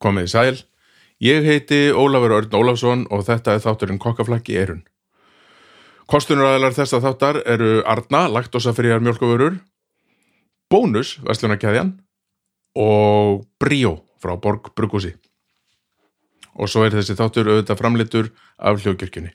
[0.00, 0.60] Komið í sæl.
[1.20, 4.80] Ég heiti Ólafur Örn Ólafsson og þetta er þátturinn Kokkaflakki Eirun.
[6.10, 9.60] Kostunuræðilar þessa þáttar eru Arna, laktósafríjar mjölkuvörur,
[10.72, 11.92] Bónus, Vestlunarkæðjan
[12.80, 15.12] og Bríó frá Borg Bruggúsi.
[16.56, 19.34] Og svo er þessi þáttur auðvitað framleitur af hljókirkjunni.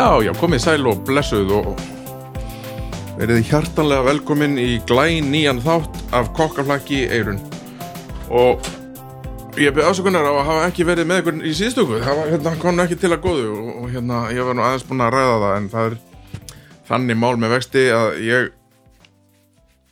[0.00, 1.80] Já, já, komið sæl og blessuð og
[3.18, 7.36] verið hjartanlega velkomin í glæn nýjan þátt af kokkaflakki Eirun
[8.32, 8.64] og
[9.60, 12.54] ég beði ásökunar á að hafa ekki verið með ykkur í síðstöku, það var, hérna,
[12.62, 15.58] kom ekki til að góðu og hérna, ég var nú aðeins búin að ræða það
[15.58, 15.98] en það er
[16.88, 18.50] þannig mál með vexti að ég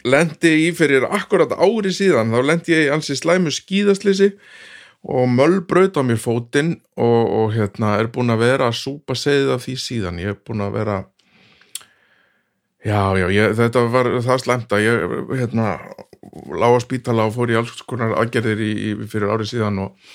[0.09, 4.33] lendi í fyrir akkurat ári síðan, þá lendi ég í ansi slæmu skíðaslýsi
[5.07, 9.55] og möllbraut á mér fótinn og, og hérna er búin að vera að súpa segið
[9.55, 10.99] af því síðan, ég er búin að vera
[12.83, 15.79] já, já, ég, þetta var það slæmt að ég hérna
[16.59, 20.13] lág á spítala og fór í alls konar aðgerðir í, í, fyrir árið síðan og,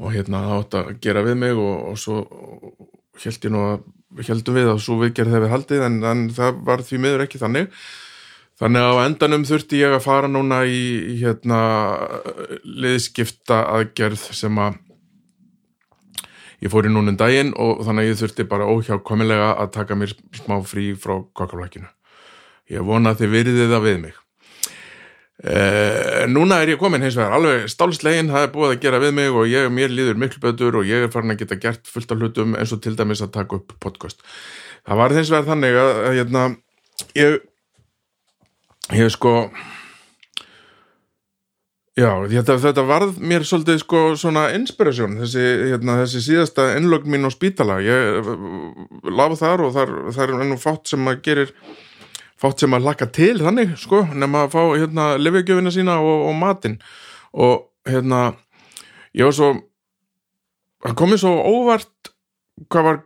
[0.00, 2.22] og hérna það átt að gera við mig og, og svo
[3.20, 6.82] held ég nú að heldum við að svo viðgerð hefur haldið en, en það var
[6.86, 7.82] því miður ekki þannig
[8.60, 10.80] Þannig að á endanum þurfti ég að fara núna í,
[11.14, 11.60] í hérna
[12.60, 14.76] liðskipta aðgerð sem að
[16.60, 19.96] ég fór í núna um daginn og þannig að ég þurfti bara óhjákomilega að taka
[19.96, 21.88] mér smá frí frá kokkaflækinu.
[22.70, 24.18] Ég vona að þið veriðið það við mig.
[25.40, 25.60] E,
[26.28, 29.32] núna er ég komin hins vegar alveg stálslegin, það er búið að gera við mig
[29.32, 32.20] og ég, mér líður miklu betur og ég er farin að geta gert fullt af
[32.20, 34.20] hlutum eins og til dæmis að taka upp podcast.
[34.84, 36.44] Það var hins vegar þannig að hérna,
[37.16, 37.40] ég
[38.96, 39.34] ég sko
[41.98, 47.28] já, þetta, þetta varð mér svolítið sko svona inspirasjón þessi, hérna, þessi síðasta innlögn mín
[47.28, 47.78] á spítala.
[47.84, 48.30] Ég
[49.10, 51.54] lafa þar og þar, þar er nú fátt sem að gerir
[52.40, 56.38] fátt sem að laka til þannig sko, nema að fá hérna lifegjöfina sína og, og
[56.40, 56.78] matinn.
[57.36, 58.30] Og hérna
[59.16, 59.52] ég var svo
[60.86, 62.12] hann komið svo óvart
[62.72, 63.02] hvað var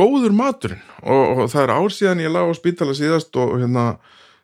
[0.00, 0.80] góður maturinn.
[1.04, 3.84] Og, og það er ár síðan ég lafa á spítala síðast og hérna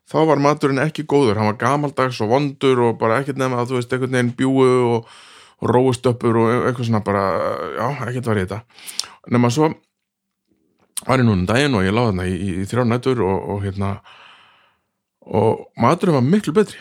[0.06, 3.72] þá var maturinn ekki góður, hann var gamaldags og vondur og bara ekkert nefn að
[3.72, 5.08] þú veist einhvern veginn bjúu og,
[5.62, 7.24] og róustöppur og eitthvað svona bara,
[7.74, 8.60] já, ekkert var í þetta.
[9.34, 9.72] Nema svo
[11.06, 13.48] var ég núna um daginn og ég láði þarna í, í, í þrjá nættur og,
[13.54, 13.96] og hérna
[15.26, 16.78] og maturinn var miklu betri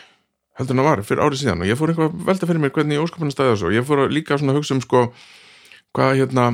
[0.56, 1.64] heldur en það var fyrir árið síðan.
[1.64, 3.68] Og ég fór eitthvað velta fyrir mér hvernig ég óskapinu stæði þessu.
[3.68, 5.02] Og ég fór líka svona að hugsa um sko
[5.96, 6.46] hvað hérna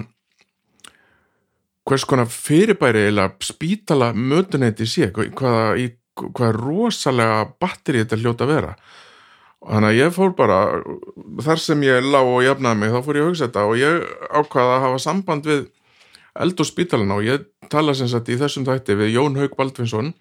[1.89, 8.53] hvers konar fyrirbæri eða spítala mötuneyti sé, hvaða í hvað rosalega batteri þetta hljóta að
[8.53, 8.75] vera.
[9.63, 10.59] Þannig að ég fór bara
[11.47, 14.07] þar sem ég lá og jafnaði mig þá fór ég að hugsa þetta og ég
[14.35, 15.63] ákvaða að hafa samband við
[16.43, 20.15] eld og ég tala sem sagt í þessum þætti við Jón Haug Baldvinsson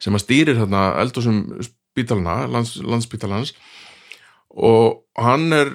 [0.00, 1.28] sem að stýrir hérna eld og
[1.62, 3.54] spítalina lands, landsspítalans
[4.50, 5.70] og hann er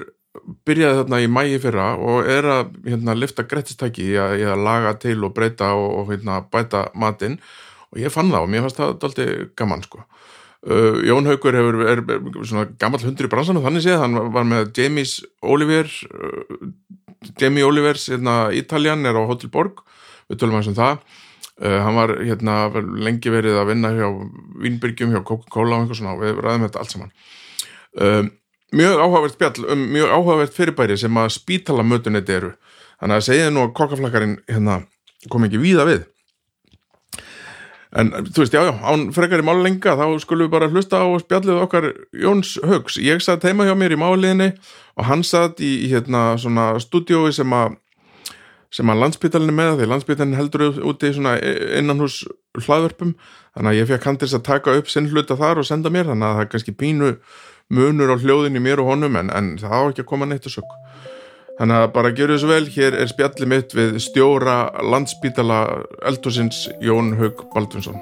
[0.68, 5.34] byrjaði þarna í mægi fyrra og er að hérna, lifta grettistæki að laga til og
[5.38, 7.40] breyta og hérna, bæta matinn
[7.96, 10.04] og ég fann það og mér fannst það alltaf gaman sko.
[10.66, 14.18] Uh, Jón Haugur hefur er, er, svona gammal hundur í bransan og þannig séð, hann
[14.34, 16.56] var með Jamies Oliver uh,
[17.40, 19.84] Jamie Olivers hérna, Ítaljan er á Hotel Borg.
[20.30, 21.04] Við tölum hans um það.
[21.62, 22.56] Uh, hann var hérna
[23.06, 24.08] lengi verið að vinna hjá
[24.64, 27.14] Vínbyrgjum, hjá Coca-Cola og eitthvað svona við ræðum þetta allt saman.
[27.96, 28.24] Uh,
[28.76, 32.52] mjög áhugavert spjall um mjög áhugavert fyrirbæri sem að spítalamötunni eru.
[33.00, 34.82] Þannig að segja nú að kokkaflakkarinn hérna,
[35.32, 36.04] kom ekki víða við
[37.96, 41.08] En þú veist, já, já, án frekar í málenga þá skulum við bara hlusta á
[41.22, 42.98] spjallið okkar Jóns Högs.
[43.00, 44.50] Ég satt heima hjá mér í máliðinni
[45.00, 47.78] og hann satt í, í hérna svona stúdiói sem að
[48.76, 51.38] sem að landsbytalinni með því landsbytalinn heldur úti svona
[51.80, 52.26] innan hús
[52.60, 53.14] hlaðvörpum,
[53.56, 56.10] þannig að ég fekk hann til að taka upp sinn hluta þar og senda mér
[56.10, 57.12] þannig að það er kannski pínu
[57.72, 60.58] munur á hljóðinni mér og honum en, en það á ekki að koma neitt að
[60.58, 60.76] sökk.
[61.56, 65.60] Þannig að bara gera þessu vel, hér er spjallið mitt við stjóra landsbítala
[66.04, 67.96] eldhúsins Jón Haug Baldvinsson.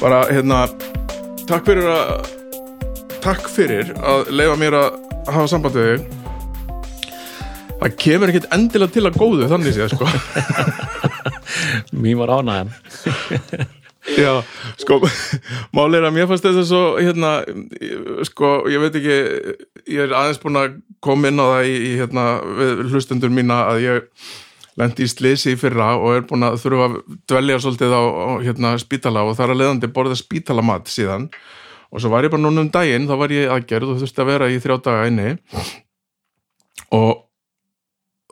[0.00, 0.64] Bara hérna,
[1.44, 2.32] takk fyrir að,
[3.20, 4.90] takk fyrir að leifa mér að
[5.28, 6.21] hafa samband við þig.
[7.82, 10.08] Það kemur ekkert endilega til að góðu þannig séð sko.
[12.02, 12.72] Mín var ánægðan
[14.18, 14.40] Já,
[14.82, 14.98] sko
[15.70, 17.36] mál er að mér fannst þetta svo hérna,
[18.26, 19.18] sko, ég veit ekki
[19.94, 22.24] ég er aðeins búin að koma inn á það í, í hérna,
[22.90, 24.26] hlustundur mína að ég
[24.80, 26.98] lendi í slisi í fyrra og er búin að þurfa að
[27.30, 31.28] dvelja svolítið á, á hérna, spítala og þar að leiðandi borða spítalamat síðan.
[31.92, 34.30] Og svo var ég bara núna um daginn, þá var ég aðgerð og þurfti að
[34.32, 35.34] vera í þrjá daga einni
[36.96, 37.28] og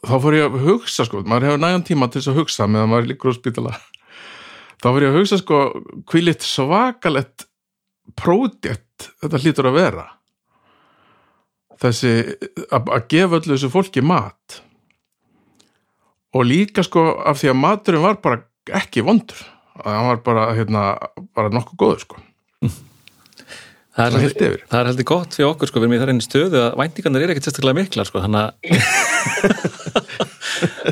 [0.07, 2.93] þá fór ég að hugsa sko, maður hefur nægan tíma til þess að hugsa meðan
[2.93, 3.75] maður líkur á spítala.
[4.81, 5.61] Þá fór ég að hugsa sko
[6.11, 7.47] hvílitt svakalett
[8.19, 10.07] pródjett þetta hlýtur að vera?
[11.81, 12.15] Þessi
[12.77, 14.61] að gefa öllu þessu fólki mat.
[16.37, 18.43] Og líka sko af því að maturinn var bara
[18.81, 19.41] ekki vondur.
[19.81, 20.83] Að hann var bara, hérna,
[21.37, 22.25] bara nokkuð góður sko
[23.91, 26.23] Það er, heldur, það er heldur gott fyrir okkur sko, við erum í þar einn
[26.23, 28.45] stöðu að væntingarnir er ekkert sérstaklega miklar sko, þannig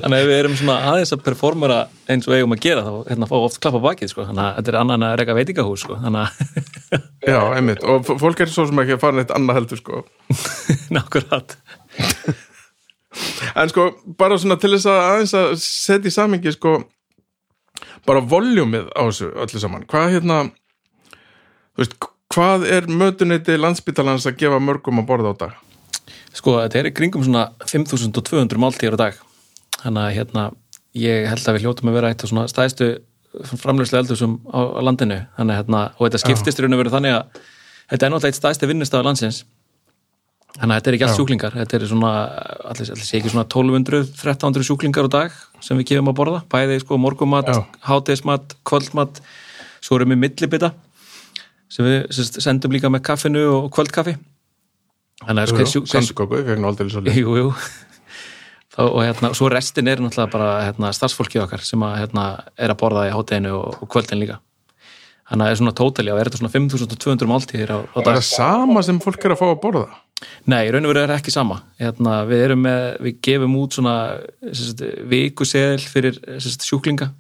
[0.09, 1.79] að ef við erum svona aðeins að performera
[2.11, 4.73] eins og eigum að gera þá hérna fá oft klappa bakið sko, þannig að þetta
[4.73, 5.99] er annan að reyka veitingahús sko,
[7.29, 10.03] Já, einmitt, og fólk er svo sem ekki að fara neitt annað heldur sko.
[10.97, 11.59] Nákvæmlega.
[13.59, 16.79] En sko, bara svona til þess að aðeins að setja í samingi sko
[18.09, 19.85] bara voljúmið á þessu öllu saman.
[19.91, 22.18] Hvað hérna þú veist, hvað
[22.69, 25.56] er mötuniti landsbítalans að gefa mörgum að borða á dag?
[26.37, 29.20] Sko, þetta er í kringum svona 5200 máltíðar á dag.
[29.81, 30.44] Þannig að hérna,
[30.99, 32.88] ég held að við hljótum að vera eitt af svona stæðstu
[33.58, 35.20] framlegslega eldusum á, á landinu.
[35.37, 37.44] Þannig að hérna, og þetta skiptist í raun og veru þannig að
[37.90, 39.44] þetta er náttúrulega eitt stæðstu vinnustaf landsins.
[40.58, 41.56] Þannig að þetta er ekki allt sjúklingar.
[41.58, 42.12] Þetta er svona,
[42.70, 46.99] allir, sé ekki svona 1200-1300 sjúklingar á dag sem við gefum að borða, bæði sko
[47.02, 47.62] morgumat Já.
[47.90, 49.23] hátegismat, kvöldmat.
[49.82, 50.73] Svo erum við millibita
[51.73, 54.17] sem við sérst, sendum líka með kaffinu og kvöldkaffi.
[55.25, 57.53] Þannig að sko, Sandköku, ég fegna aldrei svo jú, jú.
[58.75, 62.70] Þá, og hérna, svo restin er náttúrulega bara hérna, starfsfólkið okkar sem að, hérna, er
[62.70, 64.38] að borða í hátteginu og, og kvöldin líka.
[65.29, 68.06] Þannig að það er svona tótali og er þetta svona 5200 máltíðir á, á Er
[68.06, 69.99] það sama sem fólk er að fá að borða?
[70.49, 71.59] Nei, raun og veru er ekki sama.
[71.82, 73.97] Hérna, við erum með, við gefum út svona
[74.47, 74.81] sérst,
[75.11, 77.11] vikuseðil fyrir sérst, sjúklinga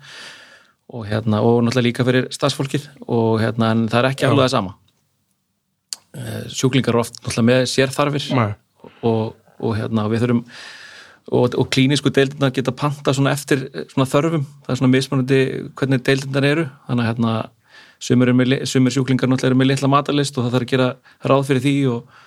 [0.88, 4.54] og, hérna, og náttúrulega líka fyrir starfsfólkið og hérna, en það er ekki alveg það
[4.54, 4.74] sama.
[6.16, 8.28] Eh, sjúklingar eru oft náttúrulega með sérþarfir
[9.04, 10.44] og, og hérna við þurfum
[11.28, 15.40] og, og klínisku deildina geta panta svona eftir eh, svona þörfum, það er svona mismunandi
[15.76, 16.64] hvernig deildindar eru.
[16.86, 17.34] Þannig að hérna
[18.00, 20.88] sumir, eru með sumir sjúklingar náttúrulega eru með litla matalist og það þarf að gera
[21.32, 22.24] ráð fyrir því og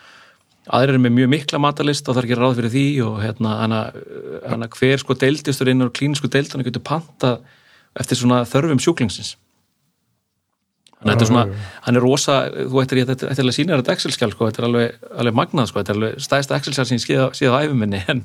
[0.69, 3.17] aðrir eru með mjög mikla matalist og það þarf að gera ráð fyrir því og
[3.23, 3.81] hérna hana,
[4.51, 7.39] hana hver sko deildistur inn á klínisku deildina getur panta
[7.99, 9.35] eftir svona þörfum sjúklingsins.
[11.01, 12.33] Þannig að þetta er svona, hann er rosa,
[12.69, 15.93] þú ættir ég að sína þetta Excel-skjál, sko, þetta er alveg, alveg magnað, sko, þetta
[15.95, 18.21] er alveg stæðsta Excel-skjál sem ég síða á æfuminni, en,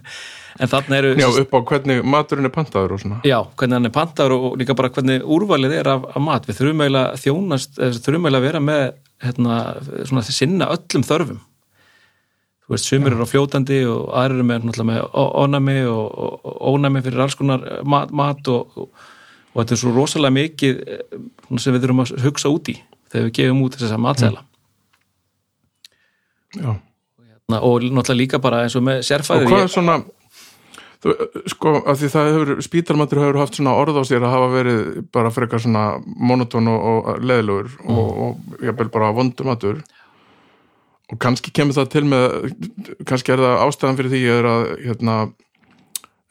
[0.61, 3.23] en þarna eru, Já, upp á hvernig maturinn er pantaður og svona.
[3.25, 6.61] Já, hvernig hann er pantaður og líka bara hvernig úrvalið er af, af mat, við
[6.61, 8.85] þurfum eiginlega þjónast, eða þurfum eiginlega að vera með,
[9.25, 9.59] hérna,
[10.13, 11.41] svona sinna öllum þörfum.
[12.67, 17.03] Þú veist, sumir eru á fljótandi og aðrir eru með, með ó- ónæmi og, ónæmi
[17.05, 19.05] fyrir alls konar mat, mat og, og,
[19.57, 21.23] og þetta er svo rosalega mikið eh,
[21.57, 22.77] sem við þurfum að hugsa út í
[23.09, 24.45] þegar við gefum út þess að matsæla.
[26.57, 26.71] Já.
[27.47, 29.97] Na, og náttúrulega líka bara eins og með Og sérfæðir hvað er svona
[31.05, 31.15] þú,
[31.53, 34.81] sko, af því það hefur spítalmatur hefur haft svona orð á sér að hafa verið
[35.15, 39.81] bara frekar svona monotón og, og leðilegur og, og jafnvel bara vondumatur
[41.07, 42.55] og kannski kemur það til með
[43.07, 45.17] kannski er það ástæðan fyrir því að hérna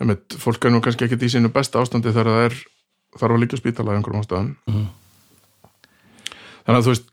[0.01, 2.57] einmitt, fólk er nú kannski ekkert í sínu besta ástandi þegar það er
[3.19, 4.85] þarf að líka spítala í einhverjum ástæðum Mhm.
[6.65, 7.11] þannig að þú veist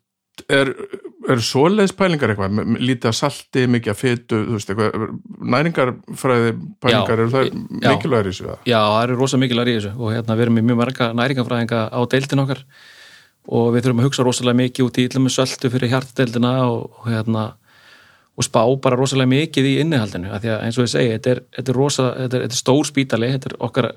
[0.48, 0.70] er,
[1.32, 5.12] er svoleiðis pælingar eitthvað lítið að salti, mikið að fytu þú veist, eitthvað,
[5.54, 8.56] næringarfræði pælingar, Já, eru það mikilvægir í þessu eða?
[8.72, 11.80] Já, það eru rosa mikilvæg í þessu og hérna við erum með mjög marga næringafræðinga
[11.92, 12.64] á deildin okkar
[13.52, 17.06] og við þurfum að hugsa rosalega mikið út í illum söldu fyrir hjartadeildina og, og
[17.12, 17.44] hérna
[18.32, 21.32] og spá bara rosalega mikið í innihaldinu af því að eins og ég segi, þetta
[21.34, 23.88] er, þetta er, rosa, þetta er, þetta er stór spítali, þetta er okkar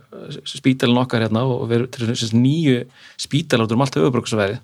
[0.51, 2.81] spítalin okkar hérna og við erum nýju
[3.21, 4.57] spítali út um allt höfubröksverði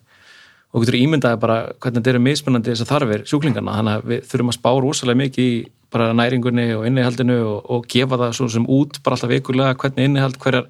[0.71, 4.27] og getur ímyndaði bara hvernig þetta eru mismunandi þess að þarfir sjúklingarna, þannig að við
[4.31, 5.55] þurfum að spá rosalega mikið í
[5.91, 10.07] bara næringunni og innihaldinu og, og gefa það svo sem út bara alltaf vikulega hvernig
[10.07, 10.69] innihald hverjar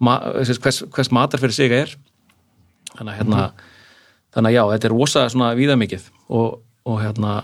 [0.00, 1.92] ma hvers, hvers matar fyrir sig er.
[2.96, 3.42] Þannig að hérna
[4.32, 7.34] þannig að já, þetta er rosa svona víðamikið og, og hérna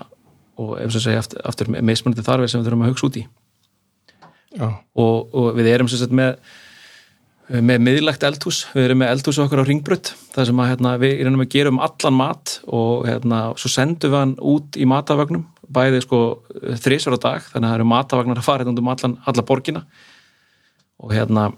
[0.63, 3.27] og ef svo segja aftur, aftur mismunandi þarfir sem við þurfum að hugsa út í.
[4.57, 6.39] Og, og við erum sem sagt með
[7.47, 11.21] með miðlægt eldhús, við erum með eldhús okkar á ringbrödd, það sem að hérna, við
[11.23, 15.45] erum að gera um allan mat og hérna, svo sendum við hann út í matavögnum
[15.73, 16.21] bæði sko
[16.83, 19.83] þrísar á dag þannig að það eru matavagnar að fara hérna um allan, alla borgina.
[21.03, 21.49] Og hérna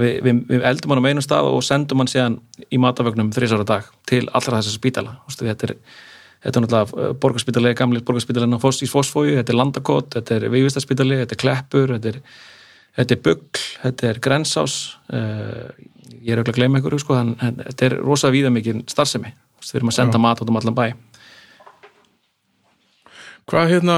[0.00, 3.64] við, við, við eldum hann á einu stað og sendum hann síðan í matavögnum þrísar
[3.64, 5.16] á dag til allra þessar spítala.
[5.32, 5.76] Þetta er,
[6.42, 11.36] þetta er náttúrulega borgarspítali gamli borgarspítali í Fosfói þetta er Landakot, þetta er Vívistarspítali þetta
[11.36, 12.18] er Kleppur, þetta er,
[12.98, 14.76] þetta er Bugl, þetta er Grensás.
[15.12, 15.70] Uh,
[16.22, 19.32] ég er auðvitað að gleyma ykkur sko, en, en þetta er rosa víða mikið starfsemi.
[19.62, 20.24] Við erum að senda Já.
[20.26, 20.86] mat út um allan bæ.
[23.50, 23.96] Hvað hérna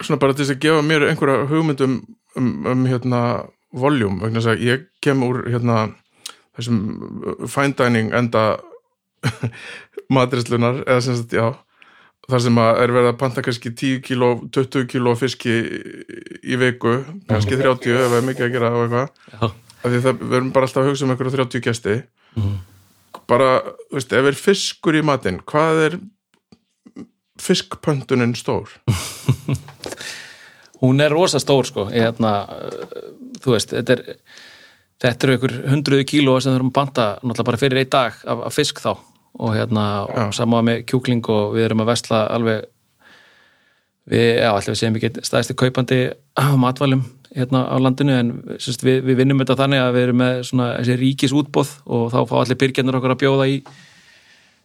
[0.00, 1.96] svona bara til þess að gefa mér einhverja hugmyndum
[2.38, 3.22] um, um hérna
[3.76, 5.92] voljum, vegna að ég kem úr hérna
[6.58, 8.44] þessum fine dining enda
[10.12, 11.52] matrislunar, eða sem sagt, já
[12.30, 15.54] þar sem að er verið að panta kannski 10 kíló, 20 kíló fiski
[16.40, 17.00] í viku,
[17.30, 19.56] kannski 30 ef það er mikið að gera á eitthvað.
[19.80, 21.96] Af því það verðum bara alltaf að hugsa um einhverju 30 gæsti
[22.36, 22.56] mm.
[23.30, 23.50] bara,
[23.88, 25.98] þú veist, ef er fiskur í matin hvað er
[27.40, 28.74] fiskpöntunin stór?
[30.80, 32.44] Hún er rosa stór sko, hérna
[33.40, 34.04] þú veist, þetta er
[35.00, 38.42] þetta eru ykkur hundruðu kílóa sem þurfum að banta náttúrulega bara fyrir einn dag af,
[38.50, 38.92] af fisk þá
[39.38, 40.26] og hérna, ja.
[40.34, 42.64] saman með kjúkling og við erum að vestla alveg
[44.10, 46.00] við, já, alltaf við séum ekki staðist í kaupandi
[46.34, 47.04] á matvælum
[47.36, 50.72] hérna á landinu en sérst, við, við vinnum þetta þannig að við erum með svona
[50.80, 53.60] þessi ríkis útbóð og þá fá allir byrgjarnir okkar að bjóða í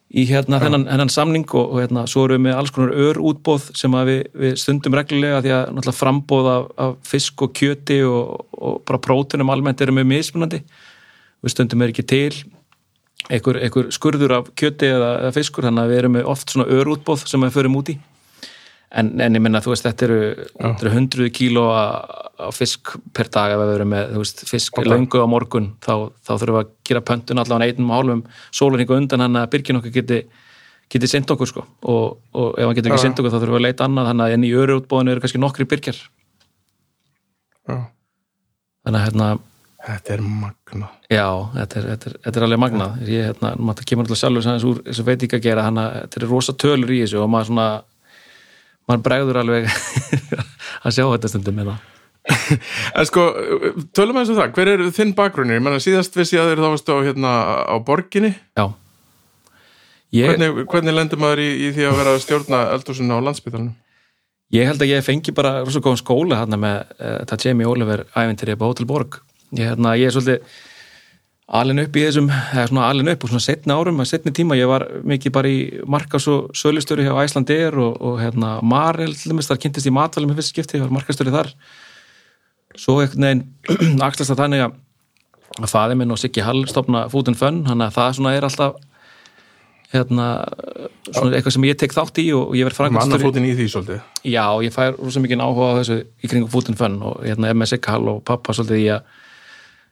[0.06, 3.18] í hérna þennan, þennan samning og, og hérna svo erum við með alls konar ör
[3.30, 7.98] útbóð sem við, við stundum reglulega því að náttúrulega frambóð af, af fisk og kjöti
[8.06, 12.30] og, og bara prótunum almennt erum við mismunandi við stundum er ekki til
[13.30, 16.92] einhver, einhver skurður af kjöti eða, fiskur þannig að við erum með oft svona ör
[16.94, 17.96] útbóð sem við förum út í.
[18.96, 20.18] En, en ég minna þú veist þetta eru,
[20.70, 24.88] eru hundruð kíló á fisk per dag ef við verum með veist, fisk okay.
[24.92, 28.22] löngu á morgun þá, þá þurfum við að gera pöntun allavega einum hálfum
[28.54, 30.20] sólurningu undan hann að byrgin okkur geti,
[30.92, 31.66] geti sendt okkur sko.
[31.82, 34.28] Og, og ef hann getur ekki sendt okkur þá þurfum við að leita annað þannig
[34.28, 36.00] að enn í öru útbóðinu eru kannski nokkri byrgjar
[37.66, 37.76] Já.
[38.86, 39.30] þannig að hérna
[39.86, 43.86] Þetta er magna Já, þetta er, þetta er, þetta er alveg magna ég, hérna, maður
[43.90, 46.94] kemur alltaf sjálfur sem úr þessu veit ekki að gera, að þetta er rosa tölur
[46.94, 47.68] í þessu og maður svona
[48.86, 49.68] maður bregður alveg
[50.86, 51.92] að sjá þetta stundum með það
[52.98, 53.24] en sko,
[53.94, 55.58] tölum eins og það hver er þinn bakgrunni?
[55.58, 57.32] Ég menna síðast vissi að þeir þá varstu á, hérna,
[57.70, 58.32] á borginni.
[58.58, 58.64] Já.
[60.14, 60.32] Ég...
[60.32, 63.74] hvernig, hvernig lendur maður í, í því að vera að stjórna eldursun á landsbytarnum?
[64.54, 68.04] Ég held að ég fengi bara rosa góðan skóla hérna með uh, það Jamie Oliver
[68.14, 69.18] æventyri på Hotel Borg
[69.56, 70.56] ég, hérna, ég er svolítið
[71.56, 74.56] alin upp í þessum, eða svona alin upp og svona setna árum, að setni tíma
[74.58, 79.60] ég var mikið bara í markas- og sölustöru hjá Æslandir og, og hérna Marel þar
[79.62, 81.52] kynntist ég matvalum í fyrst skipti, ég var markastöru þar
[82.76, 87.62] svo einhvern veginn axlast að þannig að faði minn og Siggi Hall stopna Food Fun,
[87.68, 88.82] þannig að það svona er alltaf
[89.92, 90.26] hérna
[91.06, 93.22] svona eitthvað sem ég tek þátt í og ég verð frangastjóri.
[93.22, 94.00] Manna fótinn í því svolítið?
[94.26, 97.72] Já, ég fær rosa mikið áhuga á þessu í kringum Food Fun og hérna með
[97.72, 99.06] Siggi Hall og pappa svolítið í að,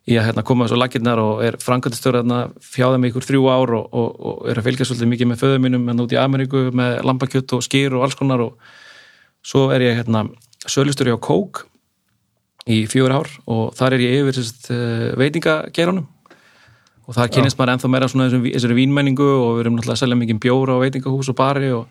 [0.04, 3.74] í að hérna, koma þessu lakirnar og er frangastjóri hérna fjáða mig ykkur þrjú ár
[3.78, 6.18] og, og, og er að fylgja svolítið mikið með föðum mínum en hérna út í
[6.20, 8.74] Ameríku með lambakjött og skýr og alls konar og
[9.44, 10.26] svo er ég hérna
[10.68, 11.64] sölustöri á Coke
[12.68, 16.06] í fjögur ár og þar er ég yfir uh, veitingageranum
[17.04, 20.20] og þar kynist maður ennþá meira svona þessari vínmenningu og við erum náttúrulega að selja
[20.20, 21.88] mikið bjóra á veitingahús og bari og,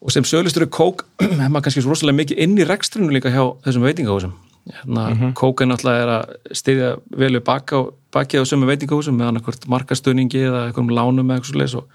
[0.00, 3.44] og sem sölustur er kók hefur maður kannski rosalega mikið inn í rekstrinu líka hjá
[3.64, 4.36] þessum veitingahúsum
[4.68, 5.32] hérna, mm -hmm.
[5.34, 9.66] kók er náttúrulega er að stiðja velu baka og bakið á sömu veitingahúsum með annarkvört
[9.68, 11.86] markastöningi eða einhverjum lánum eða eitthvað svolítið og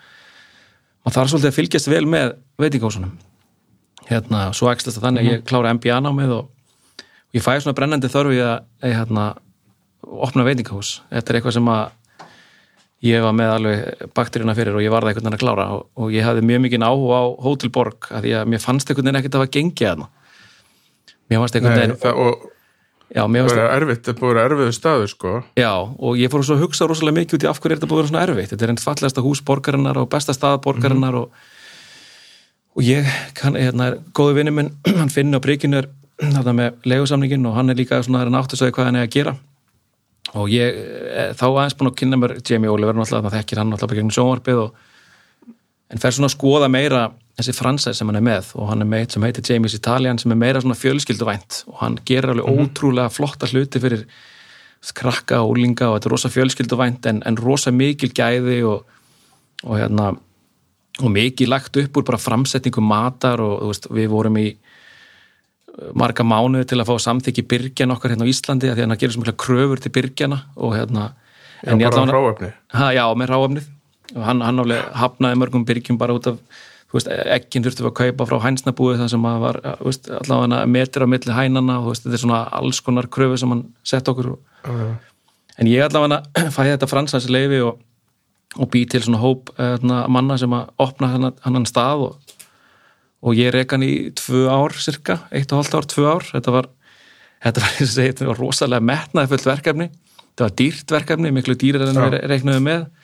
[1.04, 3.12] maður þarf svolítið að fylgjast vel með veitingahúsunum
[4.10, 5.34] hérna, svo ekstast að þannig mm -hmm.
[5.34, 6.50] ég klára MBA námið og
[7.34, 9.36] ég fæ svona brennandi þörfi að, að hérna,
[10.04, 11.92] opna veitingahús þetta er eitthvað sem að
[13.04, 15.88] ég var með alveg bakteríuna fyrir og ég var það einhvern veginn að klára og,
[16.00, 19.10] og ég hafði mjög mikið áhuga á Hotel Borg að því að mér fannst einhvern
[19.10, 20.04] veginn ekkert að það gengið að
[21.30, 22.50] mér fannst einhvern veginn og
[23.14, 25.32] Já, það að erfitt, það búið að erfiðu staðu sko.
[25.60, 28.00] Já, og ég fór að hugsa rosalega mikið út í af hverju er þetta búið
[28.00, 31.20] að vera svona erfitt þetta er einn fallegasta hús borgarinnar og besta stað borgarinnar mm
[31.20, 31.28] -hmm.
[31.30, 33.06] og, og ég
[33.38, 37.70] kann, hérna, góðu vinni minn hann finni á príkinu er þarna með legusamningin og hann
[37.70, 39.36] er líka svona að náttu að segja hvað hann er að gera
[40.34, 43.70] og ég eh, þá aðeins búin að kynna mér Jamie Oliver náttúrulega, það þekkir hann
[43.74, 44.74] náttúrulega gegn sjónvarpið og,
[45.94, 48.90] en fer svona að skoða meira þessi fransæð sem hann er með og hann er
[48.90, 52.46] með eitt sem heitir Jamie's Italian sem er meira svona fjölskylduvænt og hann gerir alveg
[52.46, 52.70] mm -hmm.
[52.70, 54.06] ótrúlega flotta hluti fyrir
[54.94, 58.86] krakka og úlinga og þetta er rosa fjölskylduvænt en, en rosa mikil gæði og,
[59.64, 60.16] og hérna
[61.02, 64.56] og mikið lagt upp úr bara framsetningu matar og veist, við vorum í
[65.98, 69.16] marga mánuði til að fá samþykki byrgjan okkar hérna á Íslandi því að hann gerir
[69.16, 71.14] svona kröfur til byrgjana og hérna
[71.64, 72.52] Já, bara ráöfni
[72.94, 73.70] Já, með ráöfnið
[74.14, 74.62] og hann, hann
[74.94, 76.38] hafnaði mörgum byrgjum bara út af
[76.98, 81.06] veist, ekkin þurftum að kaupa frá hænsnabúi það sem að var, þú veist, allavega metir
[81.06, 84.36] á milli hænana og veist, þetta er svona alls konar kröfu sem hann sett okkur
[84.36, 84.86] já.
[85.58, 86.22] en ég allavega
[86.56, 87.82] fæði þetta fransæsleifi og,
[88.60, 92.38] og bý til svona hóp eðna, manna sem að opna hann, hann stað og,
[93.24, 96.26] og ég reyka hann í tvö ár cirka, eitt og halvt ár, tvö ár.
[96.28, 96.68] Þetta var,
[97.46, 99.88] þetta var, þetta var rosalega metnaði fullt verkefni.
[100.34, 102.84] Þetta var dýrt verkefni, miklu dýrar en við reiknaðum með.
[102.84, 103.03] Eh,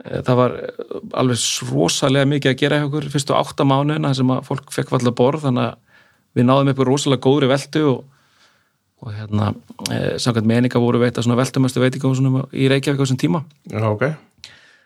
[0.00, 0.86] Eh, það var eh,
[1.20, 5.42] alveg rosalega mikið að gera hjá okkur fyrstu áttamánuðina sem að fólk fekk valla borð
[5.44, 5.74] þannig að
[6.32, 7.98] við náðum upp rosalega góðri veldu og,
[9.04, 9.50] og hérna
[9.92, 13.42] eh, samkvæmt meninga voru veita svona veldumöstu veitingum í Reykjavík á þessum tíma.
[13.68, 14.12] Já, okay.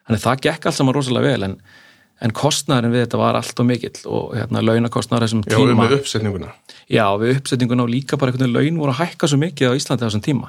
[0.09, 1.55] þannig það gekk allt saman rosalega vel en,
[2.27, 5.95] en kostnæðin við þetta var allt og mikill og hérna launakostnæðar þessum tíma Já, við
[6.01, 6.49] uppsetninguna.
[6.91, 9.79] Já, við uppsetninguna og líka bara einhvern veginn laun voru að hækka svo mikið á
[9.79, 10.47] Íslandi á þessum tíma.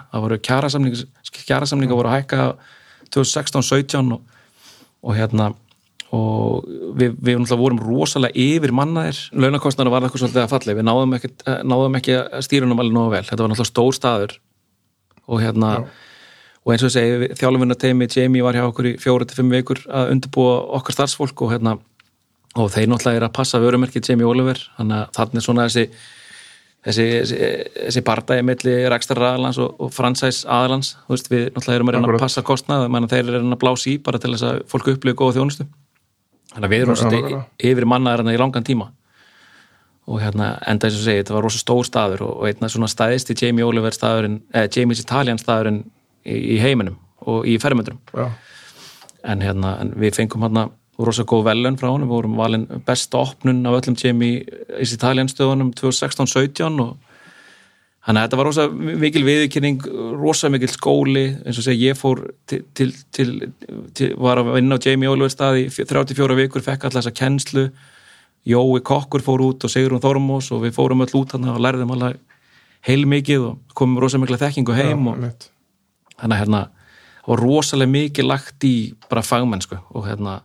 [3.07, 4.17] 2016,
[5.03, 5.51] og hérna
[6.15, 11.15] og við, við vorum rosalega yfir mannaðir, launakostnarna var eitthvað svolítið að falli, við náðum
[11.17, 14.37] ekki, eh, náðum ekki stýrunum alveg nógu vel, þetta var náttúrulega stór staður.
[15.27, 15.83] Og hérna Já.
[16.63, 19.83] og eins og ég segi, þjálfunateimi Jamie var hjá okkur í fjóru til fimm vikur
[19.91, 21.75] að undirbúa okkar starfsfólk og hérna
[22.55, 25.89] og þeir náttúrulega er að passa vörumerkið Jamie Oliver, þannig að þannig er svona þessi
[26.87, 27.39] þessi, þessi,
[27.77, 32.13] þessi partægi melli Rækstar aðalans og, og fransæs aðalans veist, við náttúrulega erum að reyna
[32.13, 34.91] að passa kostnað þeir eru að reyna að blási í bara til þess að fólk
[34.93, 35.67] upplöfu góða þjónustu.
[36.53, 38.89] Þannig að við erum svona yfir mannaðarna í langan tíma.
[40.07, 42.87] Og hérna enda þess að segja, þetta var rosa stór staður og, og einna svona
[42.91, 45.81] staðist í Jamie Oliver staðurinn, eða Jamie's Italian staðurinn
[46.23, 46.95] í, í heiminum
[47.27, 47.99] og í fermundrum
[49.27, 50.67] en hérna en við fengum hérna
[51.05, 55.73] rosa góð velun frá honum, við vorum valin besta opnun af öllum Jamie í Italianstöðunum
[55.77, 56.95] 2016-17 og
[58.07, 58.65] þannig að þetta var rosa
[59.03, 59.83] mikil viðkynning,
[60.17, 61.27] rosa mikil skóli.
[61.43, 63.35] Eins og segja ég fór til, til, til,
[63.93, 67.67] til var að vinna á Jamie Oliver stað í 34 vikur, fekk alltaf þessa kennslu.
[68.47, 71.93] Jói Kokkur fór út og Sigrun Þormós og við fórum öll út hann og lærðum
[71.93, 72.17] alltaf
[72.87, 75.47] heil mikið og komum rosa mikla þekkingu heim Já, og
[76.17, 76.61] þannig að hérna
[77.27, 78.75] var rosalega mikið lagt í
[79.09, 80.39] bara fagmennsku og hérna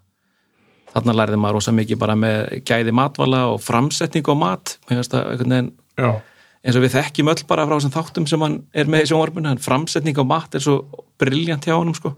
[0.93, 2.37] þarna lærði maður ósað mikið bara með
[2.69, 4.77] gæði matvala og framsetning á mat.
[6.63, 9.51] Eins og við þekkjum öll bara frá þessum þáttum sem hann er með í sjónvarpunni,
[9.51, 10.77] en framsetning á mat er svo
[11.19, 12.15] brilljant hjá hann sko.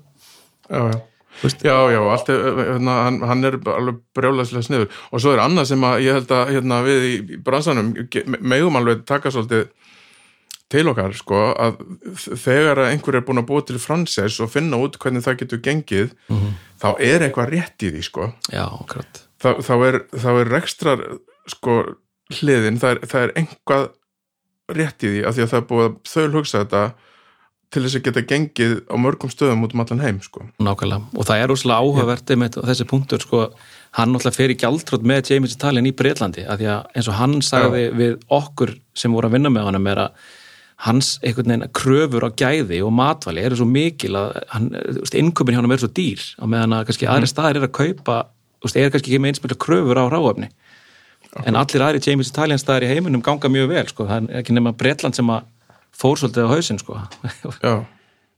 [0.68, 0.98] Já, já.
[1.42, 4.92] Já, já, allt er, hérna, hann, hann er alveg brjálæslega sniður.
[5.10, 7.90] Og svo er annað sem að ég held að hérna, við í bransanum
[8.38, 9.66] megum alveg taka svolítið
[10.72, 11.82] til okkar sko að
[12.40, 16.14] þegar einhver er búin að búa til franses og finna út hvernig það getur gengið
[16.28, 16.54] mm -hmm.
[16.80, 18.66] þá er eitthvað rétt í því sko Já,
[19.44, 19.96] Þa, þá er,
[20.40, 21.00] er rekstrar
[21.46, 21.82] sko
[22.32, 23.88] hliðin, það er, það er einhvað
[24.72, 26.84] rétt í því að því að það er búið að þau hugsa þetta
[27.74, 30.44] til þess að geta gengið á mörgum stöðum út um allan heim sko.
[30.62, 33.40] Nákvæmlega, og það er úrslega áhugavertið með þessi punktur sko,
[33.98, 37.18] hann náttúrulega fer í gjaldrótt með James Italian í Breitlandi, að því að eins og
[37.18, 37.90] hann sagði Já.
[37.98, 40.30] við okkur sem voru að vinna með honum er að
[40.84, 44.34] hans einhvern veginn kröfur á gæði og matvæli eru svo mikil að
[45.16, 47.14] innköpun hjá hann er svo dýr og meðan að kannski mm.
[47.14, 48.18] aðri staðir er að kaupa
[48.74, 50.50] er kannski ekki með einsmjöld kröfur á ráöfni
[51.30, 51.46] okay.
[51.48, 54.08] en allir aðri James Italian staðir í heiminum ganga mjög vel sko.
[54.10, 55.48] það er ekki nema Breitland sem að
[55.94, 57.00] fór svolítið á hausin sko.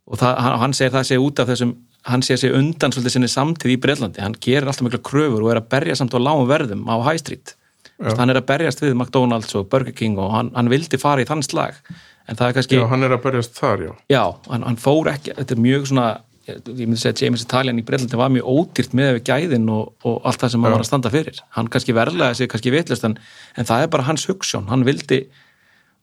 [0.06, 3.30] og það, hann segir það sé út af þessum hann sé sig undan svolítið sinni
[3.30, 6.46] samtíð í Breitlandi hann gerir alltaf mikla kröfur og er að berja samt á lágum
[6.46, 7.56] verðum á High Street
[7.96, 11.28] hann er að berjast við McDonalds og Burger King og hann, hann vildi fara í
[11.28, 11.80] þann slag
[12.26, 12.78] en það er kannski...
[12.78, 13.92] Já, hann er að berjast þar, já.
[14.12, 16.06] Já, hann, hann fór ekki, þetta er mjög svona,
[16.46, 20.26] ég myndi segja James Italian í Breitlandi var mjög ódýrt með við gæðin og, og
[20.28, 21.40] allt það sem hann var að standa fyrir.
[21.56, 23.16] Hann kannski verðlega sig kannski vitlust en,
[23.56, 25.24] en það er bara hans hugssjón, hann vildi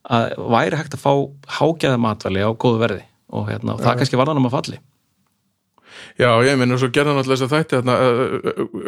[0.03, 1.13] að væri hægt að fá
[1.59, 4.81] hágæða matvæli á góðu verði og, hérna, og það kannski var hann um að falli.
[6.19, 7.95] Já, ég minn og svo gerða hann alltaf þess að þætti hérna,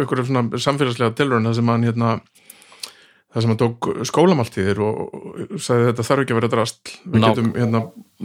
[0.03, 0.21] aukur
[0.61, 2.09] samfélagslega tilrönd það sem hann hérna
[3.35, 4.99] það sem hann tók skólamáltíðir og
[5.59, 7.25] sagði þetta þarf ekki að vera drast við Ná.
[7.27, 7.81] getum hérna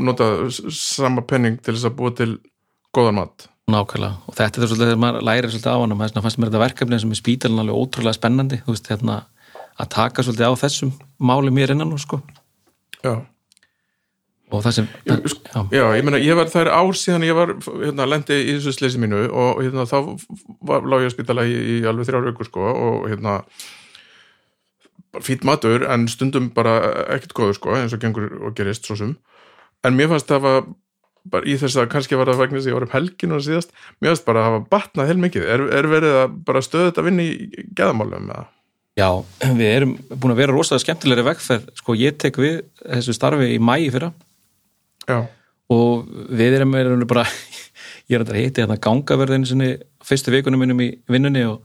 [0.06, 0.42] notað
[0.76, 2.28] sama penning til þess að búa til
[2.94, 3.48] góðan mat.
[3.70, 6.50] Nákvæmlega, og þetta er svolítið þegar maður lærir svolítið á hann og það fannst mér
[6.50, 9.18] þetta verkefni sem er spítalinn alveg ótrúlega spennandi, þú veist, hérna
[9.80, 12.20] að taka svolítið á þessum máli mér innan og sko.
[13.02, 13.14] Já.
[14.50, 15.60] Og það sem ég, já.
[15.74, 18.74] já, ég meina, ég var, það er ár síðan ég var hérna, lendi í þessu
[18.74, 19.98] sleysi mínu og hérna, þá
[20.66, 23.36] var, lág ég að spítala í, í alveg þrjár vikur sko og hérna
[25.18, 26.76] fýtt matur en stundum bara
[27.16, 29.16] ekkert góður sko eins og gengur og gerist svo sum
[29.86, 30.70] en mér fannst það að
[31.30, 33.74] bara í þess að kannski var það vegna sem ég var um helgin og síðast,
[34.00, 37.02] mér fannst bara að hafa batnað heil mikið, er, er verið að bara stöða þetta
[37.02, 38.46] að vinna í geðamálum eða?
[38.98, 39.08] Já,
[39.44, 43.60] við erum búin að vera rosalega skemmtilegri vegferð, sko ég tek við þessu starfi í
[43.62, 44.10] mæi fyrra
[45.08, 45.18] Já.
[45.76, 47.26] og við erum, erum bara,
[48.10, 49.70] ég er að hitta hérna gangaverðinu sinni
[50.04, 51.60] fyrstu vikunum minnum í vinnunni og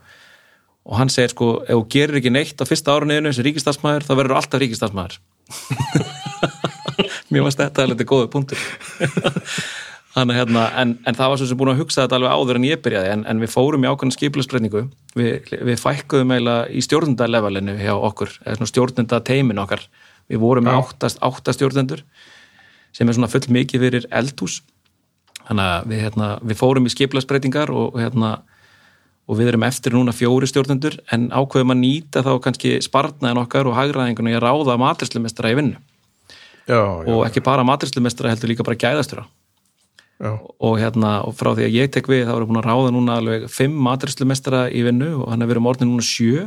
[0.85, 4.13] og hann segir sko, ef þú gerir ekki neitt á fyrsta árunniðinu sem ríkistarsmaður, þá
[4.19, 5.19] verður alltaf ríkistarsmaður
[7.33, 8.61] mér varst þetta alveg góðu punktur.
[10.15, 12.67] Þannig, hérna, en, en það var svo sem búin að hugsa þetta alveg áður en
[12.69, 14.83] ég byrjaði, en, en við fórum í ákveðin skipilagsbreyningu,
[15.19, 19.83] við, við fækkuðum eiginlega í stjórnendalevalinu hjá okkur eða stjórnenda teimin okkar.
[20.31, 22.05] Við vorum með áttast, áttastjórnendur
[22.95, 24.61] sem er svona full mikið fyrir eldhús.
[25.41, 28.31] Þannig að við, hérna, við fórum í skipilagsbreytingar og, hérna,
[29.25, 33.69] og við erum eftir núna fjóri stjórnendur en ákveðum að nýta þá kannski spartnaðin okkar
[33.69, 35.79] og hagraðingun og ég ráða matrislumestra í vinnu.
[36.65, 37.09] Já, já.
[37.13, 39.27] og ekki bara matrislumestra heldur líka bara gæðastura
[40.23, 42.91] og hérna og frá því að ég tek við þá erum við búin að ráða
[42.95, 46.45] núna alveg fimm maturislumestara í vinnu og hann er verið um orðin núna sjö.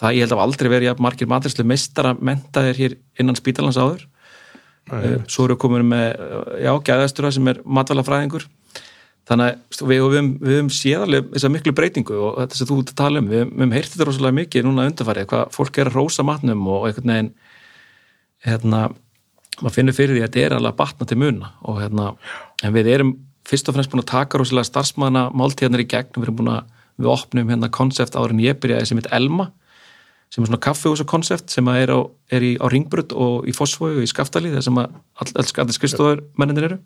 [0.00, 4.08] Það ég held að aldrei verið ja, margir maturislumestara mentaðir hér innan spítalans áður.
[4.90, 5.20] Nei.
[5.30, 6.06] svo eru við komin með
[6.64, 8.48] já, gæðastura sem er matvalafræðingur
[9.30, 10.04] þannig að við,
[10.42, 14.08] höfum séðarlega þessa miklu breytingu og þetta sem þú tala um, við höfum heyrtið þetta
[14.08, 17.30] rosalega mikið núna undarfarið, hvað fólk er að rósa matnum og einhvern veginn
[18.46, 18.82] hérna
[19.60, 22.10] maður finnur fyrir því að þetta er alveg að batna til muna og hérna,
[22.64, 23.14] en við erum
[23.46, 26.76] fyrst og fremst búin að taka rosalega starfsmanna máltíðanir í gegn, við erum búin að
[27.00, 29.50] við opnum hérna konsept árin ég byrjaði sem heit Elma,
[30.30, 33.96] sem er svona kaffehúsa konsept sem er, á, er í, á Ringbrut og í Fossvói
[33.96, 36.80] og í Skaftali þar sem að alls all, skristofur menninir eru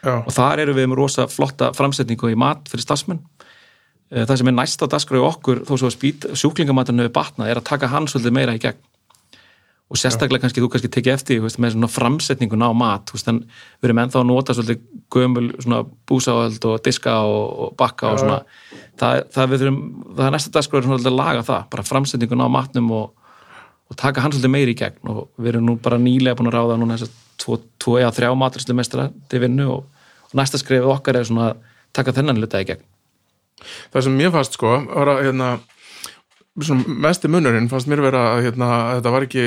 [0.00, 0.14] Já.
[0.24, 3.20] og þar eru við með rosa flotta framsetningu í mat fyrir starfsmenn.
[4.10, 7.90] Það sem er næsta dagskrau okkur þó svo að sjúklingamaturnu er batnað er að taka
[7.92, 8.80] hans svolítið meira í gegn.
[9.90, 13.40] Og sérstaklega kannski þú kannski tekið eftir veist, með svona framsetningun á mat veist, en
[13.42, 15.48] við erum ennþá að nota svolítið gömul
[16.06, 18.36] búsáhald og diska og, og bakka og svona.
[19.00, 19.80] Það, það, þurfum,
[20.12, 23.32] það er næsta svolítið að laga það, bara framsetningun á matnum og,
[23.90, 25.10] og taka hans svolítið meiri í gegn.
[25.10, 28.30] Og við erum nú bara nýlega búin að ráða núna þess að tvo, eða þrjá
[28.38, 32.62] matrislu mestra til vinnu og, og næsta skrifið okkar er svona að taka þennan luta
[32.62, 32.84] í gegn.
[33.92, 35.50] Það sem mér fannst sko var að hérna
[36.60, 39.44] mest í munurinn fannst mér vera að hérna, þetta var ekki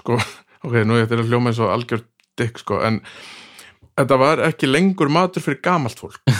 [0.00, 0.18] sko,
[0.66, 2.04] ok, nú þetta er að hljóma eins og algjör
[2.40, 3.00] dykk sko, en
[3.98, 6.20] þetta var ekki lengur matur fyrir gamalt fólk.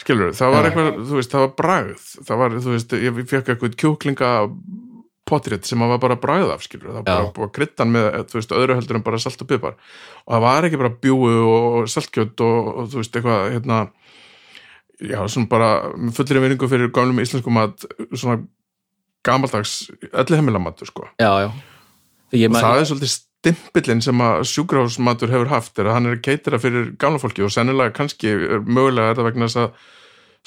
[0.00, 2.04] Skilur, það var eitthvað þú veist, það var bragð.
[2.24, 4.30] Það var, þú veist, ég fekk eitthvað kjúklinga
[5.30, 8.76] potritt sem að var bara bragð af skilur, það var bara kryttan með veist, öðru
[8.78, 9.78] heldur en bara salt og pipar.
[10.26, 13.80] Og það var ekki bara bjúu og saltkjöld og, og þú veist, eitthvað, hérna
[15.00, 15.70] já, svona bara
[16.16, 18.42] fullir vinningu fyrir gamlum íslensku mat svona
[19.26, 21.08] gamaldags öllu heimilamatu, sko.
[21.20, 21.50] Já, já.
[22.30, 26.24] Og það er svolítið stimpillin sem að sjúkrahúsmatur hefur haft er að hann er að
[26.26, 28.32] keitira fyrir gamla fólki og sennilega kannski,
[28.68, 29.88] mögulega er það vegna þess að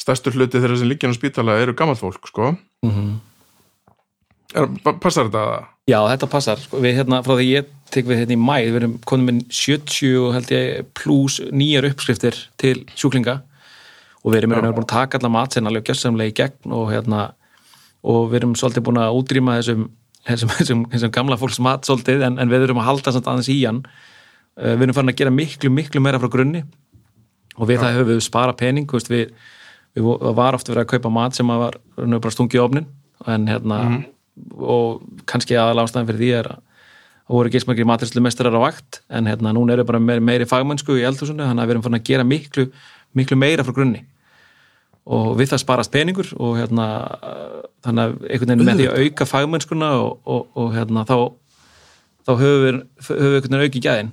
[0.03, 2.53] stærstur hluti þeirra sem líkjan á spítala eru gammal fólk, sko.
[2.85, 3.11] Mm -hmm.
[4.55, 4.69] Er,
[5.01, 5.69] Passar þetta?
[5.83, 8.77] Já, þetta passar, sko, við hérna, frá því ég tek við hérna í mæ, við
[8.79, 13.41] erum konum með 70 held ég pluss nýjar uppskriftir til sjúklinga
[14.23, 17.33] og við erum búin að taka alla mat sem alveg gjössamlega í gegn og hérna
[18.03, 19.89] og við erum svolítið búin að útrýma þessum
[20.27, 23.51] þessum, þessum, þessum gamla fólks mat svolítið en, en við erum að halda samt aðeins
[23.51, 26.63] í hann uh, við erum farin að gera miklu, miklu meira frá grunni
[27.57, 27.83] og við Já.
[27.83, 29.35] það höfum við spara pening veist, við,
[29.97, 30.07] við
[30.39, 32.87] var ofta verið að kaupa mat sem var bara stungið ofnin
[33.27, 34.09] en hérna mm -hmm.
[34.57, 36.61] Og kannski aðal ástæðan fyrir því er að
[37.23, 40.47] það voru ekki smakri maturslu mestrar á vakt en hérna núna eru bara meiri, meiri
[40.49, 42.65] fagmennsku í eldhúsinu þannig að við erum farin að gera miklu,
[43.15, 44.03] miklu meira frá grunni.
[45.03, 46.87] Og við það sparast peningur og hérna
[47.83, 51.15] þannig að einhvern veginn með því að auka fagmennskuna og, og, og hérna þá
[52.23, 54.11] þá höfum við, höfum við einhvern veginn auki gæðin.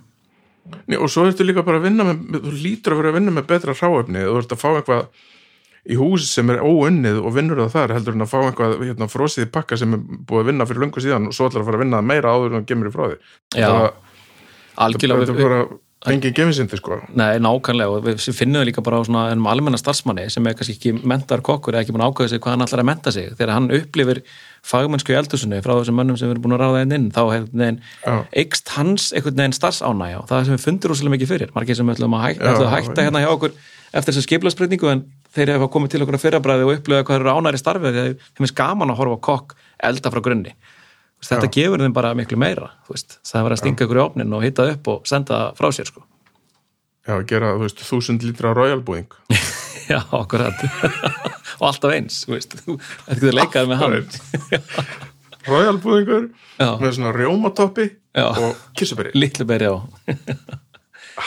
[0.87, 3.35] Nei, og svo ertu líka bara að vinna með þú lítur að vera að vinna
[3.35, 5.07] með betra ráöfni þú ert að fá eitthvað
[5.91, 9.11] í hús sem er óunnið og vinnur það þar heldur en að fá eitthvað hérna,
[9.11, 11.71] frósið í pakka sem er búið að vinna fyrir lungu síðan og svo ætlar að
[11.71, 13.11] fara að vinna meira áður en gemur í
[13.59, 13.71] Já,
[14.81, 16.97] algjörlega við, við, Engin gefinsindi sko.
[17.13, 20.79] Nei, nákvæmlega og við finnum líka bara á svona ennum almenna starfsmanni sem er kannski
[20.79, 23.27] ekki mentar kokkur eða ekki búin að ákvæða sig hvað hann ætlar að menta sig.
[23.37, 24.23] Þegar hann upplifir
[24.71, 27.21] fagmennsku í eldursunni frá þessum mönnum sem við erum búin að ráða einn inn þá
[28.33, 31.53] eikst hans einhvern veginn starfsánæg og það sem við fundur óslega mikið fyrir.
[31.53, 33.57] Margir sem ætlum að hætta, ætlum að hætta hérna hjá okkur
[33.93, 37.35] eftir þessu skiplaspretningu en þeir hafa komið til okkur að fyrrabræði og upplifa hvað eru
[37.37, 39.57] ánæri starfi þeim er skaman að horfa kokk
[39.91, 40.55] elda frá grunni.
[41.21, 41.53] Þetta Já.
[41.59, 44.89] gefur þeim bara miklu meira það var að stinga ykkur í opnin og hitta upp
[44.89, 46.05] og senda frá sér sko.
[47.09, 49.13] Já, gera þú veist þúsund lítra royalbúðing
[49.93, 50.47] Já, okkur
[51.61, 52.57] og alltaf eins þú veist,
[53.11, 53.97] getur leikað með hann.
[55.49, 56.29] Royalbúðingur
[56.81, 57.89] með svona rjómatoppi
[58.25, 60.61] og kissuberi Littluberi, já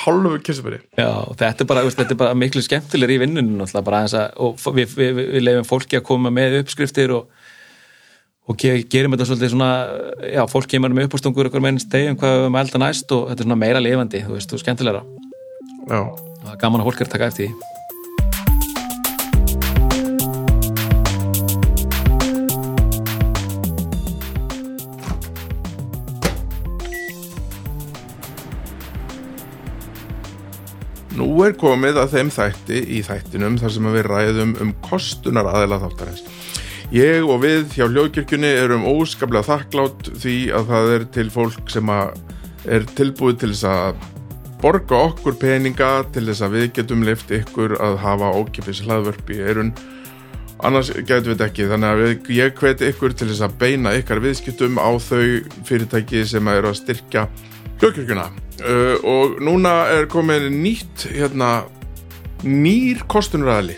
[0.04, 4.96] Hálfu kissuberi Já, þetta er bara, þetta er bara miklu skemmtilegur í vinnunum og við,
[4.98, 7.32] við, við lefum fólki að koma með uppskriftir og
[8.44, 9.70] og gerum þetta svolítið svona
[10.28, 13.14] já, fólk kemur með uppástungur okkur með einn steg um hvað við að elda næst
[13.16, 15.06] og þetta er svona meira lifandi þú veist, og skemmtilegra.
[15.88, 16.02] Já.
[16.02, 17.83] og það er gaman að fólk er að taka eftir því
[31.48, 36.24] er komið að þeim þætti í þættinum þar sem við ræðum um kostunar aðela þáttarins.
[36.94, 41.90] Ég og við hjá Ljókirkjunni erum óskaplega þakklátt því að það er til fólk sem
[41.94, 44.04] er tilbúið til þess að
[44.62, 49.42] borga okkur peninga til þess að við getum lift ykkur að hafa ókipis hlaðvörp í
[49.42, 49.74] eirun
[50.64, 51.70] annars getum við þetta ekki.
[51.74, 55.26] Þannig að ég hveti ykkur til þess að beina ykkar viðskiptum á þau
[55.66, 57.28] fyrirtæki sem eru að styrkja
[57.82, 58.30] hljókirkjuna
[58.62, 61.64] uh, og núna er komin nýtt hérna
[62.44, 63.78] nýr kostunræðli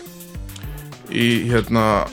[1.14, 2.06] í hérna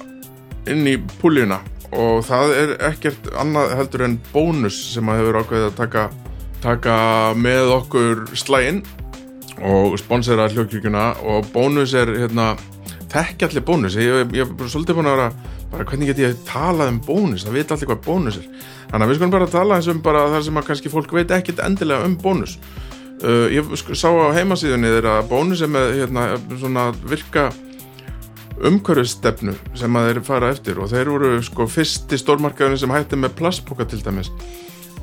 [0.69, 1.59] inn í púljuna.
[1.93, 6.03] Og það er ekkert annað heldur en bónus sem að hefur ákveðið að taka,
[6.63, 6.97] taka
[7.37, 8.81] með okkur slægin
[9.63, 12.53] og sponsera hljókirkjuna og bónus er hérna
[13.13, 13.97] þekkjallir bónus.
[13.99, 17.43] Ég hef svolítið búin að vera bara hvernig get ég talað um bónus?
[17.47, 18.47] Það veit allir hvað bónus er.
[18.91, 21.33] Þannig að við skulum bara tala eins um bara það sem að kannski fólk veit
[21.33, 22.57] ekkit endilega um bónus.
[23.23, 26.25] Uh, ég sá á heimasíðunni þeirra að bónus er með hérna,
[26.59, 27.47] svona virka
[28.63, 33.37] umhverfistefnu sem að þeir fara eftir og þeir voru sko fyrsti stórmarkaðurinn sem hætti með
[33.39, 34.29] plastpoka til dæmis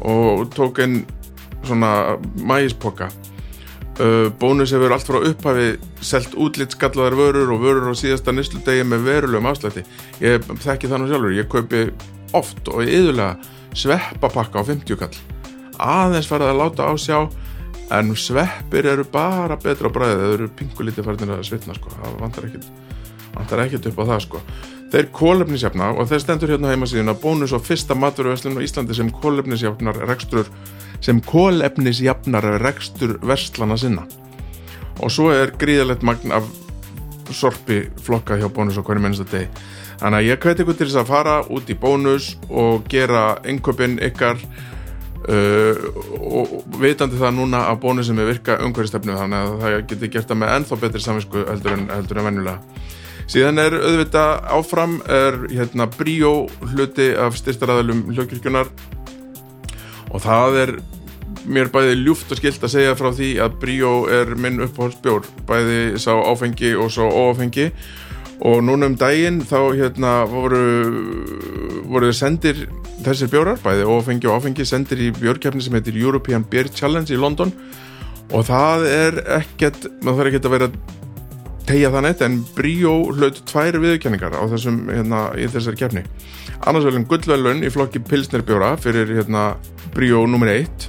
[0.00, 1.02] og tók einn
[1.66, 3.10] svona mægispoka
[4.40, 5.66] bónus hefur allt frá upphafi
[6.04, 9.84] selt útlitskallaðar vörur og vörur á síðasta nýstludegi með verulegum afslætti.
[10.24, 11.82] Ég þekki það nú sjálfur, ég kaupi
[12.38, 13.36] oft og yðurlega
[13.76, 15.20] sveppapakka á 50 kall
[15.80, 17.18] aðeins farið að láta á sjá
[17.90, 22.18] en sveppir eru bara betra á bræðið, þeir eru pingulítið farinir að svitna sko, það
[22.20, 22.68] vantar ekkit
[23.34, 24.42] vantar ekkert upp á það sko
[24.90, 28.96] þeir kólefnisjafna og þeir stendur hérna heima síðan að bónus og fyrsta maturverslun á Íslandi
[28.98, 30.50] sem kólefnisjafnar rekstur
[31.00, 34.06] sem kólefnisjafnar rekstur verslana sinna.
[35.00, 36.48] Og svo er gríðalegt magn af
[37.34, 39.48] sorpi flokka hjá bónus á hverju mennsta deg
[40.00, 43.98] þannig að ég hveti ykkur til þess að fara út í bónus og gera einköpinn
[44.10, 45.82] ykkar uh,
[46.20, 50.32] og vitandi það núna að bónus sem er virka umhverjastefnu þannig að það getur gert
[50.32, 52.58] það með ennþá betri samvinsku heldur en, heldur en venjulega
[53.30, 56.32] síðan er auðvitað áfram er hérna bríó
[56.72, 58.70] hluti af styrstaræðalum hljókirkjunar
[60.10, 60.72] og það er
[61.46, 65.80] mér bæði ljúft og skilt að segja frá því að bríó er minn uppáhaldsbjór bæði
[66.02, 67.70] sá áfengi og sá óáfengi.
[68.40, 70.62] Og núna um daginn þá hérna voru
[71.90, 72.66] voru sendir
[73.04, 77.20] þessir bjórar bæði óáfengi og áfengi sendir í bjórkjafni sem heitir European Beer Challenge í
[77.20, 77.52] London.
[78.30, 80.72] Og það er ekkert maður þarf ekkert að vera
[81.70, 86.02] tegja það neitt en Bríó hlaut tvær viðkenningar á þessum, hérna, í þessari kefni
[86.66, 89.52] annars veljum gullvelun í flokki pilsnerbjóra fyrir hérna
[89.94, 90.50] Bríó nr.
[90.50, 90.88] 1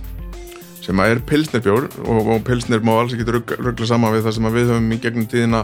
[0.82, 4.72] sem er pilsnerbjór og, og pilsner má alls ekki ruggla saman við það sem við
[4.72, 5.62] höfum í gegnum tíðina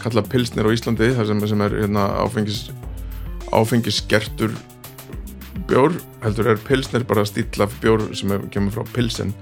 [0.00, 2.60] kalla pilsner á Íslandi það sem, sem er hérna, áfengis
[3.50, 4.54] áfengisgertur
[5.66, 9.34] bjór heldur er pilsner bara stílaf bjór sem kemur frá pilsen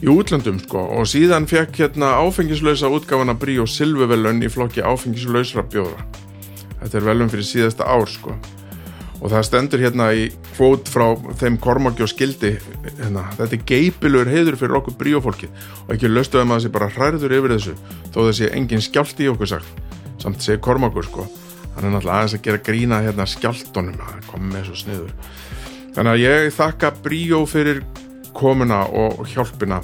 [0.00, 0.86] í útlöndum sko.
[0.96, 6.06] Og síðan fekk hérna áfengislausa útgáfana Brí og Silvuvelun í flokki áfengislausra bjóra.
[6.80, 8.36] Þetta er velum fyrir síðasta ár sko.
[9.20, 11.10] Og það stendur hérna í kvót frá
[11.42, 12.54] þeim Kormáki og Skildi
[12.86, 15.50] hérna, þetta er geipilur heiður fyrir okkur bríofólki
[15.84, 17.74] og ekki löstuðum að þessi bara hræður yfir þessu
[18.14, 19.84] þó þessi engin skjált í okkur sagt.
[20.20, 21.28] Samt segir Kormákur sko.
[21.74, 25.12] Hann er náttúrulega aðeins að gera grína hérna skjáltonum að koma með svo sniður.
[25.94, 27.84] Þannig að ég þakka bríó fyrir
[28.36, 29.80] komuna og hjálpina.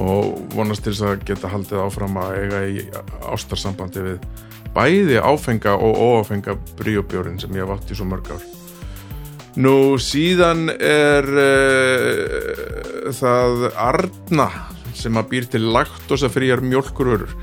[0.00, 2.84] Og vonast til þess að geta haldið áfram að eiga í
[3.28, 4.26] ástarsambandi við
[4.72, 8.44] bæði áfenga og óáfenga bríobjórin sem ég haf átt í svo mörg ár.
[9.60, 14.48] Nú síðan er uh, það Arna
[14.96, 17.36] sem að býr til laktosafríjar mjölkururur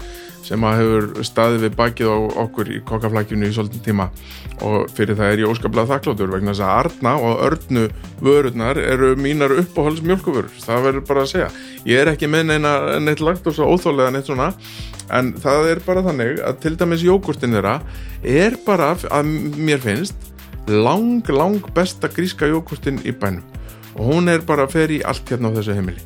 [0.49, 4.07] sem að hefur staðið við bakið á okkur í kokkaflækjunu í svolítið tíma.
[4.65, 7.83] Og fyrir það er ég óskaplega þakkláttur vegna þess að Arna og Örnu
[8.25, 11.51] vörurnar eru mínar uppáhalds mjölkuvörur það verður bara að segja.
[11.87, 14.49] Ég er ekki með neina neitt lagt og svo óþálega neitt svona
[15.15, 17.77] en það er bara þannig að til dæmis jógurtin þeirra
[18.25, 20.27] er bara að mér finnst
[20.69, 23.45] lang lang besta gríska jógurtin í bænum
[23.99, 26.03] og hún er bara að fer í allt hérna á þessu heimili.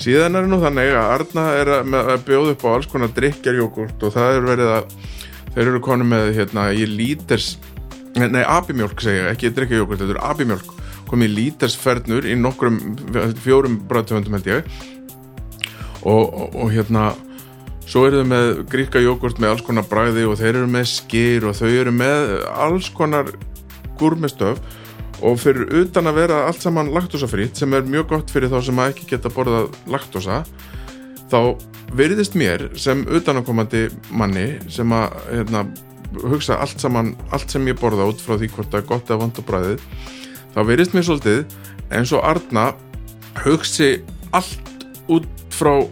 [0.00, 4.14] Síðan er nú þannig að Arna er að bjóða upp á alls konar drikjarjógurt og
[4.14, 4.96] það er verið að
[5.54, 7.54] þeir eru konu með hérna í líters
[8.14, 10.72] nei abimjölk segja, ekki drikjarjógurt þetta er abimjölk,
[11.10, 12.80] komið í lítersfernur í nokkrum
[13.42, 14.74] fjórum bræðtöfundum held ég.
[16.04, 17.12] Og, og, og hérna
[17.88, 21.48] svo eru þau með gríka jógurt með alls konar bræði og þeir eru með skýr
[21.48, 22.32] og þau eru með
[22.64, 23.28] alls konar
[24.00, 24.62] gúrmestöf
[25.22, 28.80] og fyrir utan að vera allt saman laktósafrít sem er mjög gott fyrir þá sem
[28.82, 30.42] að ekki geta borðað laktósa
[31.30, 31.38] þá
[31.94, 35.64] veriðist mér sem utanakomandi manni sem að hérna,
[36.24, 39.22] hugsa allt saman allt sem ég borða út frá því hvort það er gott eða
[39.22, 39.86] vant á bræðið
[40.54, 41.44] þá veriðist mér svolítið
[41.94, 42.66] eins og Arna
[43.44, 43.92] hugsi
[44.34, 45.84] allt út frá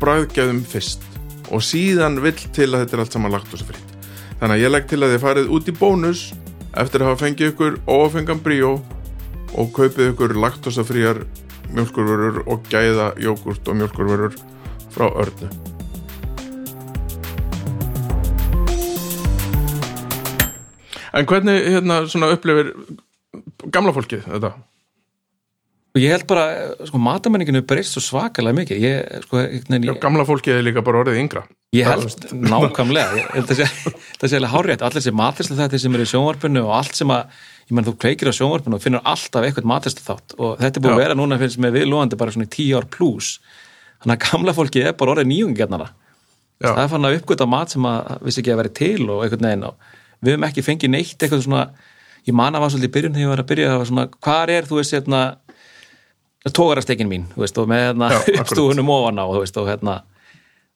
[0.00, 1.04] bræðgæðum fyrst
[1.52, 3.96] og síðan vill til að þetta er allt saman laktósafrýtt
[4.38, 6.24] þannig að ég legg til að þið farið út í bónus
[6.78, 8.76] eftir að hafa fengið ykkur óafengan bríó
[9.58, 11.24] og kaupið ykkur laktósafrýjar
[11.74, 14.38] mjölkurvörur og gæða jógurt og mjölkurvörur
[14.94, 15.50] frá örnu
[21.18, 22.74] En hvernig hérna upplifir
[23.72, 24.52] gamla fólkið þetta?
[25.98, 26.44] Og ég held bara,
[26.86, 28.82] sko, matamenninginu breyst svo svakalega mikið.
[28.84, 31.42] Ég, sko, Já, veginn, gamla fólkið er líka bara orðið yngra.
[31.74, 36.04] Ég held nákvæmlega, ég held það sé alveg hárétt allir þessi matrislu þetta sem er
[36.04, 37.22] í sjónvarpinu og allt sem að,
[37.66, 40.36] ég menn þú kveikir á sjónvarpinu og finnur alltaf eitthvað matrislu þátt.
[40.38, 40.96] Og þetta er búið Já.
[40.96, 43.30] að vera núna finnst með viðlóðandi bara svona í tíu ár pluss
[43.98, 45.88] þannig að gamla fólkið er bara orðið nýjungjarnara.
[46.58, 46.72] Já.
[46.72, 49.68] það er fann að uppgöta mat sem að vissi ekki að vera til og veginn
[49.68, 49.74] og
[50.18, 50.46] við höfum
[56.48, 59.60] að að tógarastekin mín, þú veist, og með hérna Já, uppstúðunum ofan á, þú veist,
[59.60, 59.98] og hérna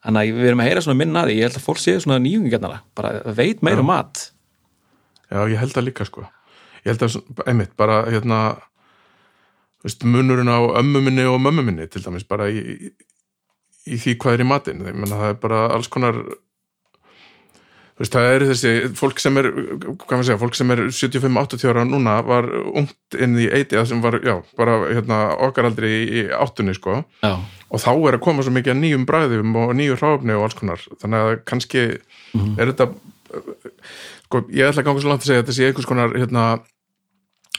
[0.02, 2.02] þannig að við erum að heyra svona minna að því ég held að fólk séu
[2.02, 4.26] svona nýjungjarnara, bara veit meira um mat.
[5.30, 6.26] Já, ég held það líka sko.
[6.82, 8.42] Ég held að, einmitt, bara hérna
[9.82, 12.92] þú veist, munurinn á ömmu minni og mömmu minni til dæmis bara í, í,
[13.90, 14.82] í því hvað er í matinn.
[14.86, 16.18] Ég menna það er bara alls konar
[18.02, 19.48] veist, það er þessi fólk sem er,
[19.82, 24.02] hvað maður segja, fólk sem er 75-80 ára núna var ungt inn í eitið sem
[24.04, 27.00] var, já, bara hérna okkar aldrei í, áttunni sko.
[27.22, 27.36] Já,
[27.72, 30.58] og þá er að koma svo mikið að nýjum bræðum og nýju hráfni og alls
[30.58, 30.82] konar.
[31.00, 32.88] Þannig að kannski er þetta
[34.26, 36.44] sko, ég ætla að ganga svo langt að segja að þetta sé einhvers konar hérna,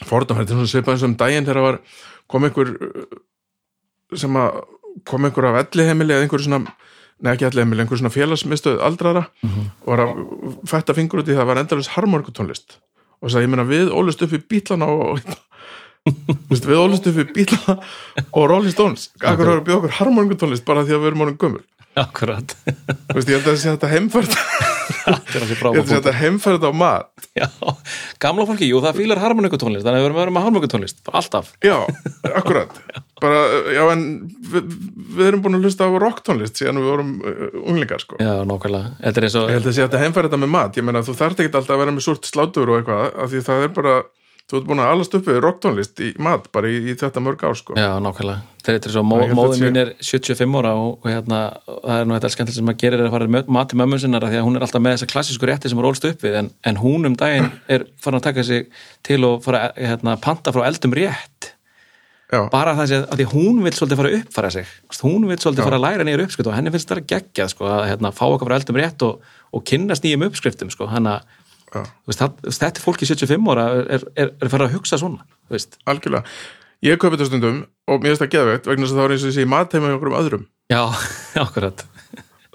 [0.06, 1.80] fordamæri, þetta er svona svipað eins og um daginn þegar var
[2.30, 2.72] kom einhver
[4.18, 4.62] sem að
[5.08, 6.62] kom einhver af elliheimili eða einhver svona
[7.22, 10.24] neða ekki elliheimili, einhver svona félagsmiðstöð aldrara og var að
[10.70, 12.78] fætta fingur út í það var endalins harmorkutónlist.
[13.22, 15.20] Og sagði, ég meina við ólust upp í bílana og
[16.50, 17.78] við ólust upp í bílana
[18.32, 21.38] og Rolling Stones, akkur var að bjóða okkur harmorkutónlist bara því að við erum honum
[21.40, 21.64] gömul.
[21.94, 22.56] Akkurat.
[22.66, 27.28] Þú veist, ég held að þetta heimfært ég held að þetta heimfært á mat.
[27.38, 27.46] Já,
[28.22, 31.54] gamla fólki, jú, það fílar harmoníkutónlist þannig að við erum að vera með harmoníkutónlist, alltaf.
[31.64, 31.76] Já,
[32.34, 32.74] akkurat
[33.24, 33.42] bara,
[33.74, 34.02] já, en
[34.54, 34.74] við,
[35.18, 38.20] við erum búin að hlusta á rocktónlist síðan við vorum uh, unglingar, sko.
[38.22, 40.76] Já, nákvæmlega, þetta er eins og Ég held að sé þetta heimfært þetta með mat.
[40.80, 43.42] Ég meina, þú þarft ekki alltaf að vera með súrt slátur og eitthvað, af því
[43.48, 43.96] það er bara
[44.44, 47.44] þú ert búin að alast upp við rocktónlist í mat bara í, í þetta mörg
[47.48, 47.76] ár, sko.
[47.80, 48.42] Já, nákvæmlega.
[48.64, 52.00] Þetta er held að móðin sé- mín er 75 ára og, og hérna, og það
[52.02, 54.40] er nú þetta skemmtilegt sem maður gerir er að fara að mati mömmu sinnar því
[54.40, 56.80] að hún er alltaf með þessa klassísku rétti sem er ólst upp við en, en
[56.80, 58.68] hún um daginn er farin að taka sig
[59.04, 61.53] til og fara að hérna, panta frá eldum rétt
[62.34, 64.74] Já, bara það sé að því að hún vil svolítið fara að uppfara sig.
[65.04, 65.68] Hún vil svolítið Já.
[65.68, 68.24] fara að læra nýjur uppskrift og henni finnst það að geggjað sko, að hérna, fá
[68.26, 71.22] okkar frá eldum rétt og, og kynnast nýjum uppskriftum sko, að
[71.74, 75.78] þú veist, það, þetta fólki 75 ára er, er, er, fara að hugsa svona veist.
[75.90, 76.24] algjörlega.
[76.84, 79.24] Ég kaupi þetta stundum og mér finnst það geðveitt vegna þess að það var eins
[79.24, 80.44] og þessi mat heima í okkur um öðrum.
[80.72, 80.82] Já,
[81.44, 81.86] akkurat.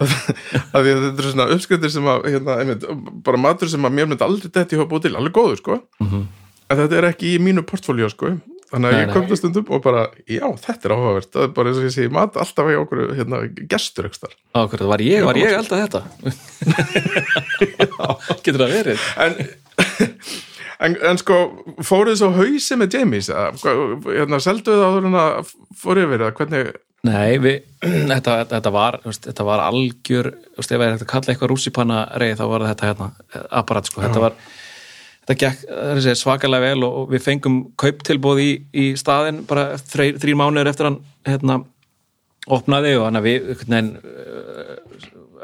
[0.00, 2.86] Af því að þetta er svona uppskriftir sem að hérna, einmitt,
[3.26, 5.80] bara matur sem að mér myndi aldrei detti hópa út til, alveg góður sko.
[6.00, 8.32] En þetta er ekki í mínu portfóljó sko
[8.70, 11.30] þannig að ég kom það stundum og bara, já, þetta er áhugavert.
[11.34, 15.04] Það er bara eins og ég segi, mat alltaf í okkur hérna, gestur Akkurat, var
[15.04, 16.02] ég, var ég alltaf þetta?
[18.44, 19.08] Getur það verið?
[19.24, 19.40] en,
[20.86, 21.40] en, en sko
[21.86, 25.52] fóruð þess á hausi með Jamies hérna, selduð það áður en að
[25.82, 26.72] fóruð það, hvernig?
[27.08, 27.60] Nei, við,
[28.12, 32.38] þetta, þetta var þetta var algjör, ef ég er hægt að kalla eitthvað rússipanna reið,
[32.40, 33.12] þá var þetta hérna
[33.62, 34.36] apparat, sko, þetta var
[35.38, 39.44] gekk það er að segja, svakalega vel og, og við fengum kauptilbóð í, í staðinn
[39.48, 41.60] bara þrýr mánuður eftir hann hérna,
[42.50, 44.72] opnaði og hann að við veginn uh,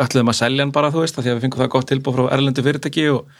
[0.02, 2.32] ætluðum að selja hann bara, þú veist, því að við fengum það gott tilbóð frá
[2.36, 3.30] erlendu fyrirtæki og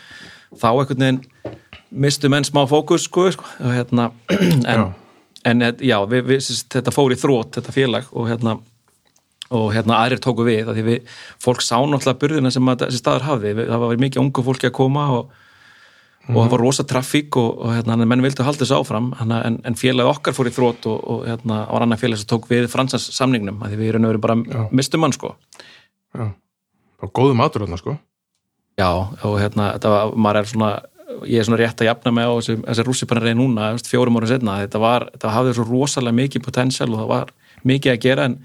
[0.55, 1.57] þá einhvern veginn
[1.91, 4.11] mistu menn smá fókus, sko, sko hérna,
[4.73, 4.89] en
[5.47, 8.59] en eh, já, við, við, þetta fór í þrótt þetta félag og hérna
[9.55, 13.27] og hérna aðrir tóku við, því við fólk sá náttúrulega burðina sem að þessi staðar
[13.29, 15.37] hafði það var mikið ungu fólki að koma og,
[16.33, 19.12] og það var rosa traffík og, og hérna, menn vildu halda þessu áfram.
[19.20, 22.31] Hana, en, en félag okkar fór í þrótt og, og hérna var annar félag sem
[22.31, 25.37] tók við fransans samningnum, að því við erum bara mistum hann sko.
[26.16, 26.27] Já,
[27.05, 27.97] og góðu matur þarna sko.
[28.77, 30.70] Já, og hérna, þetta var, maður er svona
[31.24, 34.61] ég er svona rétt að jafna mig á þessi, þessi rússipanarið núna, fjórum ára setna
[34.64, 37.33] þetta var, þetta hafði svo rosalega mikið potential og það var
[37.70, 38.37] mikið að gera en,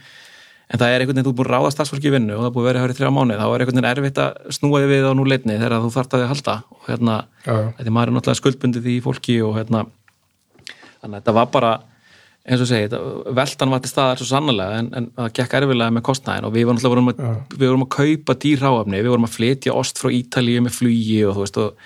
[0.72, 2.50] en það er einhvern veginn, þú er búin að ráða starfsfólki í vinnu og það
[2.50, 4.82] er búin að vera hér í þrjá mánuð, þá er einhvern veginn erfitt að snúa
[4.82, 6.56] þig við á nú leitni þegar þú þarft að þið halda.
[6.72, 9.86] Og hérna, þetta maður er náttúrulega skuldbundið í fólki og hérna
[11.02, 11.72] þannig að þetta var bara
[12.42, 15.94] eins og segi, þetta, veltan var til staðar svo sannlega en, en það gekk erfilega
[15.94, 19.28] með kostnæðin og við vorum, náttúrulega vorum, að, við vorum að kaupa dýrháafni, við vorum
[19.28, 21.84] að flytja ost frá Ítalíu með flugi og þú veist og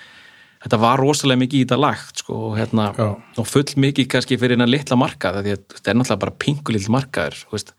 [0.64, 2.86] þetta var rosalega mikið í þetta lagt sko, og, hérna,
[3.36, 7.58] og full mikið kannski fyrir innan litla markað þetta er náttúrulega bara pingulill markaður þú
[7.58, 7.74] veist.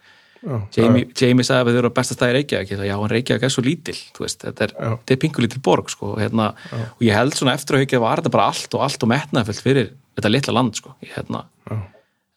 [0.75, 2.71] Jamie, Jamie sagði að við erum á besta staði Reykjavík.
[2.71, 5.91] Ég sagði, já, hann Reykjavík er svo lítil þú veist, þetta er, er pingulítil borg
[5.93, 9.05] sko, hérna, og ég held svona eftir að haukja var þetta bara allt og allt
[9.05, 11.43] og metnaðfullt fyrir þetta litla land, sko, hérna.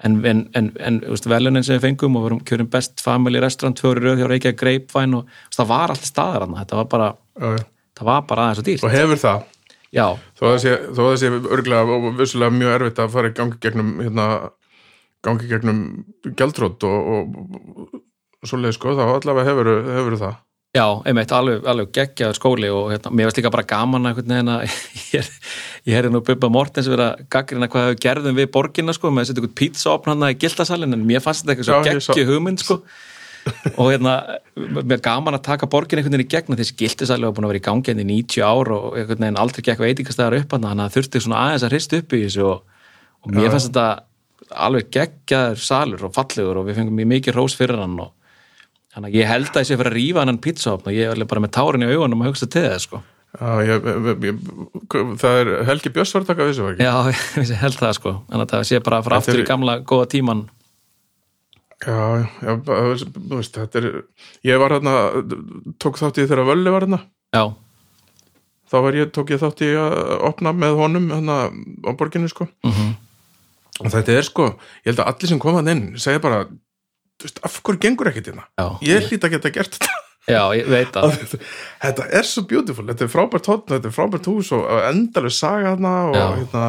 [0.01, 3.83] En, en, en, en velunin sem við fengum og við erum kjörum best family restaurant
[3.83, 7.11] fjóri röð hjá Reykjavík Grapevine og það var allt staðar hann, þetta var bara,
[8.01, 8.87] bara aðeins og dýrt.
[8.89, 9.49] Og hefur það?
[9.91, 10.07] Já,
[10.39, 13.89] þó að það sé, að örgulega og vissulega mjög erfitt að fara í gangi gegnum
[13.99, 14.27] hérna,
[15.25, 15.81] gangi gegnum
[16.37, 17.99] gjaldrótt og, og,
[18.41, 20.39] og svoleið sko, þá allavega hefur, hefur það.
[20.71, 24.75] Já, einmitt, alveg, alveg geggjaður skóli og hérna, mér varst líka bara gaman að að
[25.17, 25.31] ég,
[25.89, 29.43] herði nú Bubba Mortens vera gaggrina hvað við gerðum við borginna sko, með að setja
[29.43, 32.79] einhvern pizzaopn hann í gildasalinn en mér fannst þetta eitthvað svo geggju hugmynd sko.
[33.73, 34.15] Og hérna,
[34.55, 37.55] mér gaman að taka borgin einhvern veginn í gegn og þessi gildasali var búin að
[37.57, 40.69] vera í gangi enn í 90 ár og einhvern veginn aldrei gekk veitingastæðar upp hann
[40.69, 42.85] þannig að það þurfti svona aðeins að hrist upp í þessu og,
[43.25, 43.89] og mér fannst þetta
[44.55, 48.15] alveg geggjaður salur og fallegur og við fengum mikið rós fyrir hann og
[48.91, 51.13] Þannig að ég held að ég sé fyrir að rífa hann pizzaopn og ég er
[51.15, 52.99] alveg bara með tárin í augunum að hugsa til það sko.
[53.31, 53.85] Já, ég,
[54.27, 54.41] ég,
[55.23, 56.89] það er Helgi Björns var að taka þessu var ekki?
[56.89, 57.21] Já,
[57.53, 58.15] ég held það sko.
[58.35, 60.43] Að það sé bara Þetta aftur í gamla góða tíman.
[61.87, 62.01] Já,
[62.43, 63.87] já, þú veist, þetta er
[64.51, 64.97] ég var hérna,
[65.81, 66.99] tók þátt í þegar Völli var hérna,
[67.31, 67.45] Já,
[68.69, 69.95] þá var ég, tók ég þátt í að
[70.29, 72.91] opna með honum hérna á borginni sko mm
[73.81, 74.47] og þetta er sko,
[74.85, 76.45] ég held að allir sem koma inn segja bara,
[77.21, 78.47] þú veist, af hverju gengur ekkert hérna?
[78.61, 79.99] já, Ég hlýt að geta gert þetta
[80.31, 81.19] já, ég veit það.
[81.85, 85.73] þetta er svo beautiful, þetta er frábært hótt þetta er frábært hús og endalega saga
[85.75, 86.27] hérna og Já.
[86.39, 86.65] hérna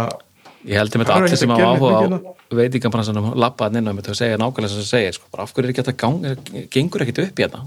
[0.61, 3.79] Ég held Það þetta allir ekkert sem að hafa gera áhuga á neitt veitingabransanum lappaðan
[3.79, 5.29] inn á mitt og segja nákvæmlega sem það segir sko.
[5.33, 7.61] bara af hverju er ekki þetta gengur ekkit upp hérna.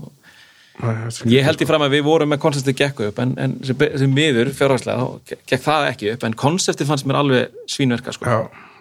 [1.30, 4.50] Ég held í fram að við vorum með konseptið gekk upp en, en sem, miður
[4.58, 8.26] fjárhagslega gekk það ekki upp en konseptið fannst mér alveg svínverka sko.
[8.26, 8.38] Já,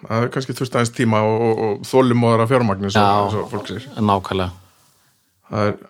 [0.08, 3.32] það er kannski þurft aðeins tíma og, og, og þólumóðara fjármagni svo, Já.
[3.32, 4.50] svo fólk sér Nákvæmlega.
[5.50, 5.82] það er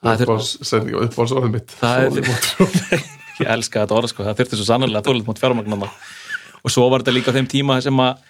[0.00, 1.76] uppáhaldsorðið mitt.
[1.80, 3.06] Þolinmóður.
[3.40, 5.88] ég elska þetta orð sko, það þurfti svo sannarlega tólið mot fjármagnana
[6.60, 8.26] og svo var þetta líka á þeim tíma sem að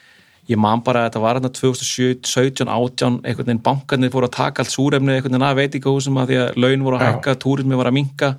[0.50, 4.36] ég man bara að þetta var hérna 2017, 17, 18 einhvern veginn bankarnir fóru að
[4.38, 7.78] taka allt súrefni einhvern veginn að veitingahúsum að því að laun voru að hækka, túrismi
[7.78, 8.32] var að minka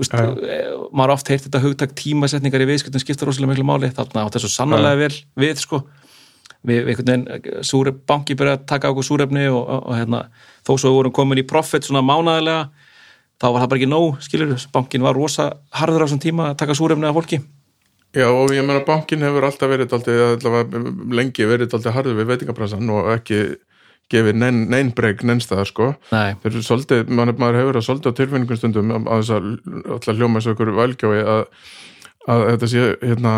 [0.00, 0.14] Úst,
[0.96, 3.90] maður oft heyrt þetta hugtak tímasetningar í viðskiptum skipta rosalega miklu máli.
[3.92, 5.82] Þarna átt þessu sannarlega vel við sko
[6.68, 10.24] við, einhvern veginn súref, banki byrja að taka okkur súrefni og, og, og hérna,
[10.66, 12.70] þó svo við vorum komin í profit svona mánaðarlega
[13.42, 16.60] þá var það bara ekki nóg, skilur bankin var rosa harður á þessum tíma að
[16.62, 17.40] taka súrefni af fólki.
[18.12, 20.82] Já, og ég meina bankin hefur alltaf verið daldið, allavega
[21.16, 23.40] lengi verið daldið harður við veitingabransan og ekki
[24.12, 25.88] gefið neinn nein breyk neinstæðar sko.
[26.12, 29.48] Nei, þeir eru svolítið, maður, maður hefur að svolítið á tilfinningum stundum að þess að
[29.96, 31.42] alltaf hljóma svo ykkur velgjói að,
[32.34, 33.34] að þetta sé hérna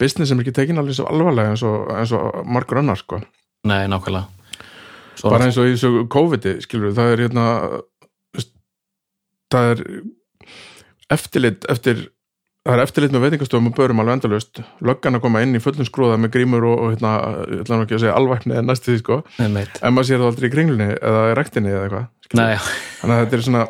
[0.00, 3.20] business sem er ekki tekin alveg svo alvarlega eins og, eins og margur annar sko.
[3.68, 4.26] Nei, nákvæmlega.
[5.18, 7.46] Svo, bara eins og í þessu COVID-i skilur það er hérna
[9.50, 9.84] það er
[11.10, 12.06] eftirlit eftir
[12.60, 14.62] það er eftirlit með veitingastofum og börum alveg endalaust.
[14.84, 17.12] Löggan að koma inn í fullum skrúða með grímur og, og hérna,
[17.48, 20.20] ég ætla nú ekki að segja alvækni en næstu því sko, nei, en maður sér
[20.20, 22.50] það aldrei í kringlunni eða í rektinni eða eitthvað nei,
[23.00, 23.64] þannig að þetta er svona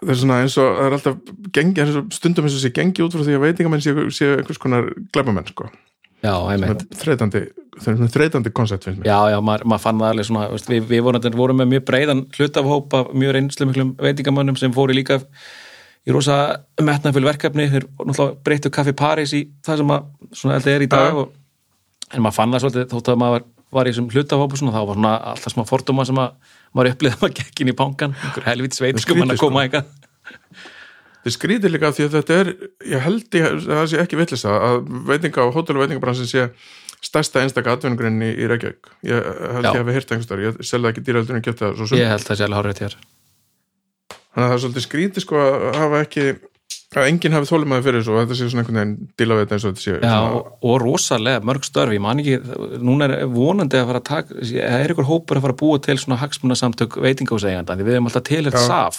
[0.00, 1.16] það er svona eins og það er alltaf
[1.56, 4.34] gengi, eins og stundum eins og sé gengi út frá því að veitingamenn séu sé
[4.36, 5.70] einhvers konar glæpamenn sko,
[6.24, 7.48] já, er
[7.88, 9.08] er svona þreytandi koncept finnst mér.
[9.08, 11.84] Já, já, maður, maður fann það alveg svona veist, við, við vorum, vorum með mjög
[11.88, 16.36] breiðan hlutafhóp af mjög reynslu miklum veitingamönnum sem fóru líka í rosa
[16.82, 17.68] metnafull verkefni.
[17.72, 20.10] Þeir náttúrulega breyttu kaffi París í það sem að
[20.42, 21.32] svona held er í dag og,
[22.10, 25.00] en maður fann það svolítið þótt að maður var í þessum hlutafhópu svona, þá var
[25.00, 28.46] svona alltaf smá fordóma sem að maður upplýði að maður gekk inn í bankan einhver
[28.48, 29.96] helvitis veitingum hann að skrítið, koma eitthvað
[31.20, 32.50] Þið skrýtir líka því að þetta er,
[32.88, 34.78] ég held ég, það sé ekki villisa að
[35.10, 36.46] veitinga og hótel og veitingabransin sé
[37.04, 38.88] stærsta einstaka atvinnugrein í, Reykjavík.
[39.08, 39.72] Ég held Já.
[39.74, 41.92] ég hafi heyrt einhverstar, ég selði ekki dýraldur en geta það.
[42.00, 42.96] Ég held það sé alveg hárið hér
[44.30, 46.24] Þannig að það er svolítið skrýtið sko að hafa ekki,
[46.98, 49.54] að enginn hafi þólimaði fyrir þessu og þetta sé svona einhvern veginn díla við þetta
[49.56, 49.92] eins og þetta sé.
[50.02, 52.40] Já, og, og rosalega mörg störf, ég man ekki,
[52.82, 55.78] núna er vonandi að fara að taka, það er ykkur hópur að fara að búa
[55.86, 58.66] til svona hagsmunasamtök veitingahúseiganda, því við erum alltaf til þetta Já.
[58.72, 58.98] saf,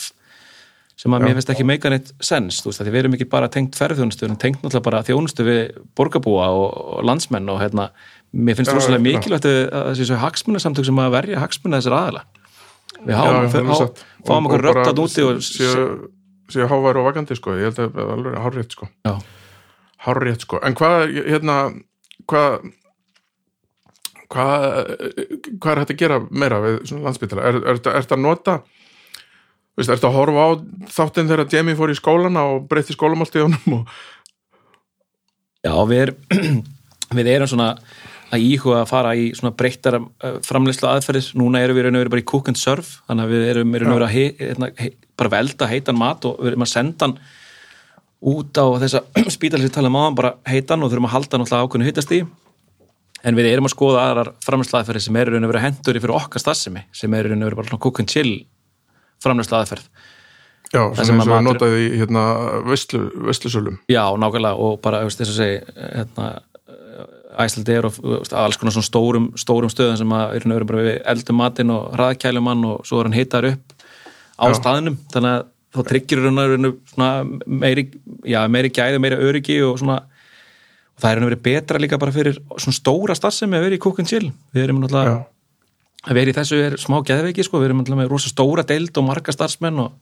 [1.03, 1.25] sem að Já.
[1.25, 4.23] mér finnst ekki meika neitt sens, þú veist, því við erum ekki bara tengt ferðþjónustu,
[4.23, 5.61] við erum tengt náttúrulega bara þjónustu við
[5.99, 7.89] borgarbúa og, og landsmenn og hérna,
[8.31, 9.07] mér finnst Já, rosalega já.
[9.09, 11.83] mikilvægt að þessi hagsmunasamtök sem að verja hagsmuna.
[13.01, 13.87] Við háum, Já,
[14.27, 15.39] fáum okkur röttat úti og
[16.53, 18.89] séu, háværi og vakandi sko, ég held að það er alveg hárrétt sko.
[19.07, 19.15] Já.
[20.05, 20.59] Hárrétt sko.
[20.65, 21.57] En hvað, hérna,
[22.31, 22.69] hvað,
[24.31, 24.67] hvað,
[25.57, 27.49] hvað er hægt að gera meira við svona landsbytala?
[27.49, 28.57] Er, er, er, er þetta að nota,
[29.77, 30.49] veist, er þetta að horfa á
[30.97, 34.01] þáttinn þegar Jamie fór í skólana og breytti skólamáltíðunum og
[35.61, 36.63] Já, við erum
[37.17, 37.75] við erum svona
[38.31, 39.97] að íhuga að fara í svona breyttar
[40.47, 43.33] framleyslu aðferðis, núna erum við raun og veru bara í cook and serve, þannig að
[43.33, 44.69] við erum raun og veru að hérna,
[45.21, 47.17] bara velda heitan mat og við erum að senda hann
[48.31, 49.03] út á þessa
[49.37, 52.21] spítal sem tala um áðan, bara heitan og þurfum að halda náttúrulega ákveðinu hittast í
[53.21, 56.01] en við erum að skoða aðrar framleyslu aðferði sem eru raun og veru hendur í
[56.01, 58.33] fyrir okkar staðsemi, sem eru raun og veru bara and chill
[59.21, 59.89] framleyslu aðferð
[60.71, 62.21] Já, sem eins og matur- notaði í hérna
[63.27, 66.29] vestlusölum Já, nákvæmlega og bara, þess að segja hérna,
[67.43, 70.97] æslandir og veist, alls konar svona stórum, stórum stöðum sem að eru nöður bara við
[71.13, 73.75] eldum matinn og hraðkælum hann og svo er hann hitaður upp
[74.37, 74.57] á Já.
[74.59, 74.97] staðnum.
[75.13, 76.23] Þannig að þá tryggir
[77.47, 77.85] meiri,
[78.27, 80.01] já, meiri gæði, meiri öryggi og svona
[80.91, 84.01] og það er verið betra líka bara fyrir svona stóra starfsemi að vera í Cook
[84.03, 84.31] and Chill.
[84.51, 85.21] Við erum náttúrulega
[86.01, 88.97] að vera í þessu er smá geðveiki sko, við erum alltaf með rosa stóra deild
[88.97, 89.95] og marga starfsmenn og,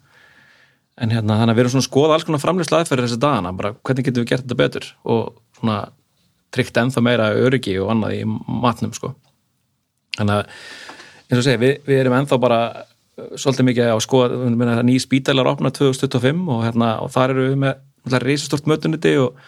[1.00, 3.56] en hérna þannig að við erum svona að skoða alls konar framlýsla aðferðir þessi dagana,
[3.56, 4.88] bara hvernig getum við gert þetta betur?
[5.12, 5.80] Og svona
[6.56, 9.14] tryggt ennþá meira öryggi og annað í matnum sko.
[10.18, 10.56] Þannig að
[11.30, 12.62] eins og segja, við, við erum ennþá bara
[13.40, 18.20] svolítið mikið að skoða ný spítalar opna 2025 og, hérna, og þar eru við með
[18.24, 19.40] reisastort mötuniti og,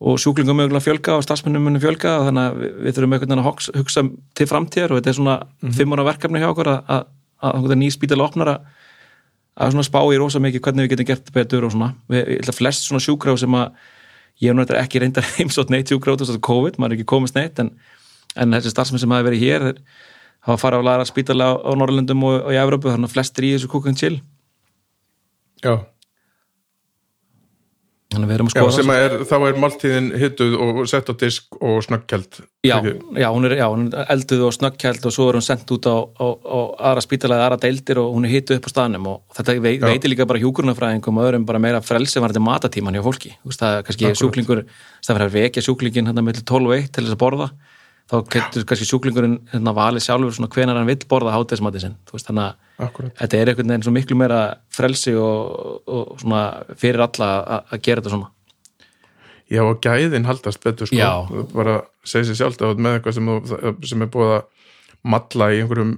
[0.00, 3.32] og sjúklingum mögulega fjölga og starfsmennum munum fjölga og þannig að við, við þurfum einhvern
[3.32, 4.04] veginn að hugsa,
[4.38, 5.38] til framtíðar og þetta er svona
[5.76, 7.08] fimm ára verkefni hjá okkur að, að,
[7.48, 8.68] að, að ný spítala opnar að,
[9.60, 11.94] að svona spá í rosa mikið hvernig við getum gert betur og svona.
[12.12, 13.72] Við, ég ætla flest svona sjúkráð sem að
[14.40, 17.36] ég hef náttúrulega ekki reyndar heimsótt neitt sjúkráð þess að COVID, maður er ekki komist
[17.36, 17.74] neitt en,
[18.36, 19.68] en þessi starfsmenn sem hafa verið hér
[20.46, 23.48] hafa farið á lagra spítala á, á Norrlundum og, og í Evrópu, þannig að flestir
[23.48, 24.20] í þessu cook and chill.
[25.60, 25.74] Já,
[28.10, 31.10] þannig að við erum að já skoða að er, þá er máltíðin hittuð og sett
[31.10, 35.14] á disk og snöggkjald já, já, hún er, já, hún er elduð og snöggkæld og
[35.14, 36.58] svo er hún sendt út á, á, á
[36.90, 39.72] aðra spítala eða aðra deildir og hún er hituð upp á staðnum og þetta vei,
[39.76, 39.86] Já.
[39.86, 43.36] veitir líka bara hjúkurnafræðingum og öðrum bara meira frelsi var þetta matatíman hjá fólki.
[43.38, 46.76] Þú veist, það er kannski sjúklingur það fyrir að vekja sjúklingin hann með 12 og
[46.80, 47.50] 1 til þess að borða
[48.10, 52.16] þá getur kannski sjúklingurinn hérna, valið sjálfur svona hvenar hann vill borða hátegismati sinn Þú
[52.16, 54.40] veist, þannig að akkurat þetta er einhvern veginn svo miklu meira
[54.74, 56.42] frelsi og, og svona
[56.80, 57.30] fyrir alla
[57.60, 58.30] að- gera þetta svona
[59.50, 60.94] Já, og gæðin haldast betur sko.
[60.94, 61.26] Já.
[61.26, 61.72] Það bara
[62.06, 64.68] segir sér sjálft að þú ert með eitthvað sem, þú, sem er búið að
[65.10, 65.90] malla í einhverjum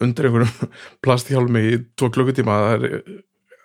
[0.00, 0.70] undir einhverjum
[1.04, 2.96] plasthjálmi í tvo klukkutíma það er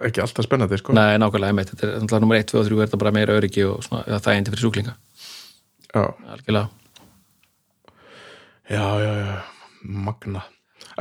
[0.09, 0.91] ekki alltaf spennandi sko.
[0.97, 3.37] Nei, nákvæmlega, einmitt, þetta er náttúrulega nummer 1, 2 og 3 er þetta bara meira
[3.39, 4.95] öryggi og svona, það er endi fyrir sjúklinga
[5.93, 6.03] Já,
[6.35, 6.67] algjörlega
[8.69, 9.33] já, já, já,
[9.83, 10.45] magna.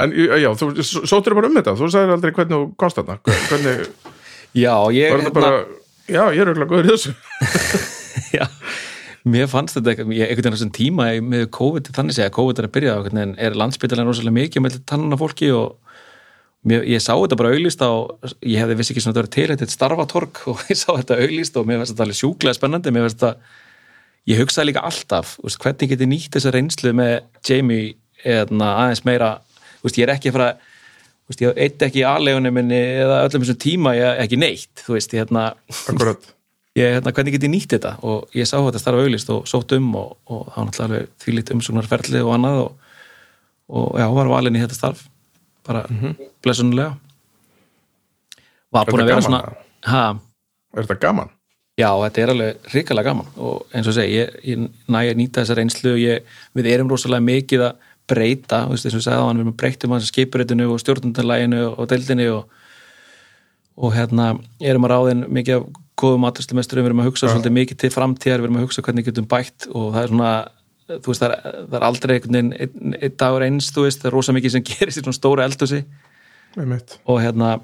[0.01, 1.77] En já, þú sóttir bara um þetta?
[1.77, 3.19] Þú sagðir aldrei hvernig þú komst þarna.
[3.51, 3.87] Hvernig,
[4.53, 5.53] Já, ég þetta bara
[6.11, 7.13] já, ég er auðvitað góður í þessu.
[8.37, 8.45] Já,
[9.29, 12.69] mér fannst þetta eitthvað, ég, einhvern á þessum tíma með COVID, þannig að COVID er
[12.69, 15.79] að byrja einhvern veginn er landsbytalan rosalega mikið með tannan af fólki og
[16.69, 17.93] mér, ég sá þetta bara auglýst á,
[18.45, 21.57] ég hefði vissi ekki svona þetta var til þetta starfatorg og ég sá þetta auglýst
[21.57, 23.57] og mér finnst þetta alveg sjúklega spennandi mér finnst þetta,
[24.31, 27.15] ég hugsaði líka alltaf veist, hvernig geti nýtt þessa reynslu með
[27.49, 29.33] Jamie eðna, aðeins meira
[29.83, 33.97] veist, ég er ekki veist, ég eitt ekki í aðlegunum minni eða öllum þessum tíma
[33.99, 35.49] ég ekki neitt þú veist, ég hérna
[36.79, 37.97] ég, hérna, hvernig get ég nýtt þetta?
[38.07, 41.55] Og ég sá þetta starfa auglist og sótt um og, og það var náttúrulega þvílít
[41.57, 42.93] umsóknarferli og annað og,
[43.73, 45.07] og já, var valinn í þetta starf
[45.67, 46.97] bara mm blessunulega
[48.73, 50.05] var Er búin að vera gaman, svona ha,
[50.75, 51.29] er þetta gaman?
[51.83, 53.31] Já, þetta er alveg hrikalega gaman.
[53.43, 56.91] Og eins og segi, ég, ég næ að nýta þessa reynslu og ég, við erum
[56.93, 60.11] rosalega mikið að breyta, þú veist, eins og hann við erum að breyta um hans
[60.11, 62.57] skipuritinu og stjórnundarlæginu og deildinni og,
[63.79, 65.69] og hérna, erum að ráðin mikið af
[66.03, 67.33] góðum aðræslumesturum, við erum að hugsa Já.
[67.35, 70.33] svolítið mikið til framtíðar, við erum að hugsa hvernig getum bætt og það er svona,
[70.93, 74.01] þú veist, það er, það er aldrei einhvern veginn einn, einn dagur eins, þú veist,
[74.03, 75.83] það er rosa mikið sem gerist í svona stóra eldhúsi.
[77.09, 77.55] Og hérna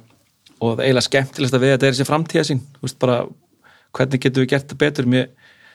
[0.64, 3.19] og eiginlega skemmtilegst að við þetta er þessi framtíða sín þú veist bara,
[3.99, 5.11] hvernig getum við gert þetta betur?
[5.11, 5.28] Mér,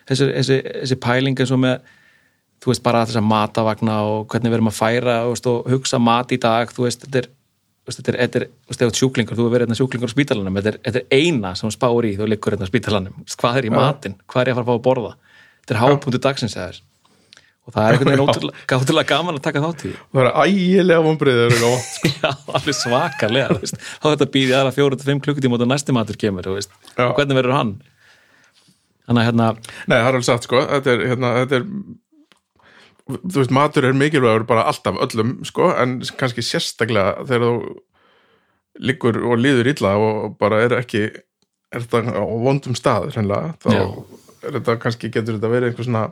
[0.09, 1.93] þessi, þessi, þessi pæling eins og með
[2.63, 5.99] þú veist bara þess að matavagna og hvernig við erum að færa veist, og hugsa
[5.99, 7.29] mat í dag þú veist, þetta er
[7.83, 8.93] þetta er, þetta er, þú veist, ef
[9.35, 12.07] þú hefur verið hérna sjúklingur á spítalanum, þetta er, þetta er eina sem þú spáir
[12.07, 13.75] í þú liggur hérna á spítalanum, hvað er í Já.
[13.75, 14.15] matinn?
[14.23, 15.13] Hvað er ég að fara að fá að borða?
[15.59, 16.71] Þetta er hápunktu dagsins eða?
[16.71, 16.89] Þess
[17.63, 18.65] og það er einhvern veginn ótrúlega,
[19.13, 19.91] gaman að taka þátt í.
[20.11, 21.03] Það er ægilega
[21.61, 21.93] gott.
[22.19, 22.75] Já, alveg
[23.61, 23.77] veist.
[24.03, 26.49] þá þetta býðið aðra fjóru til fimm klukkutíma og næsti matur kemur
[27.15, 27.71] hvernig verður hann
[29.07, 31.67] þannig að hérna Nei, það er alveg satt sko þetta er, hérna, þetta er
[33.03, 37.77] þú veist, matur er mikilvægur bara alltaf öllum sko, en kannski sérstaklega þegar þú
[38.83, 43.69] liggur og líður illa og bara er ekki er þetta á vondum stað hreinlega, þá
[43.75, 43.83] Já.
[44.47, 46.05] er þetta kannski getur þetta verið einhver svona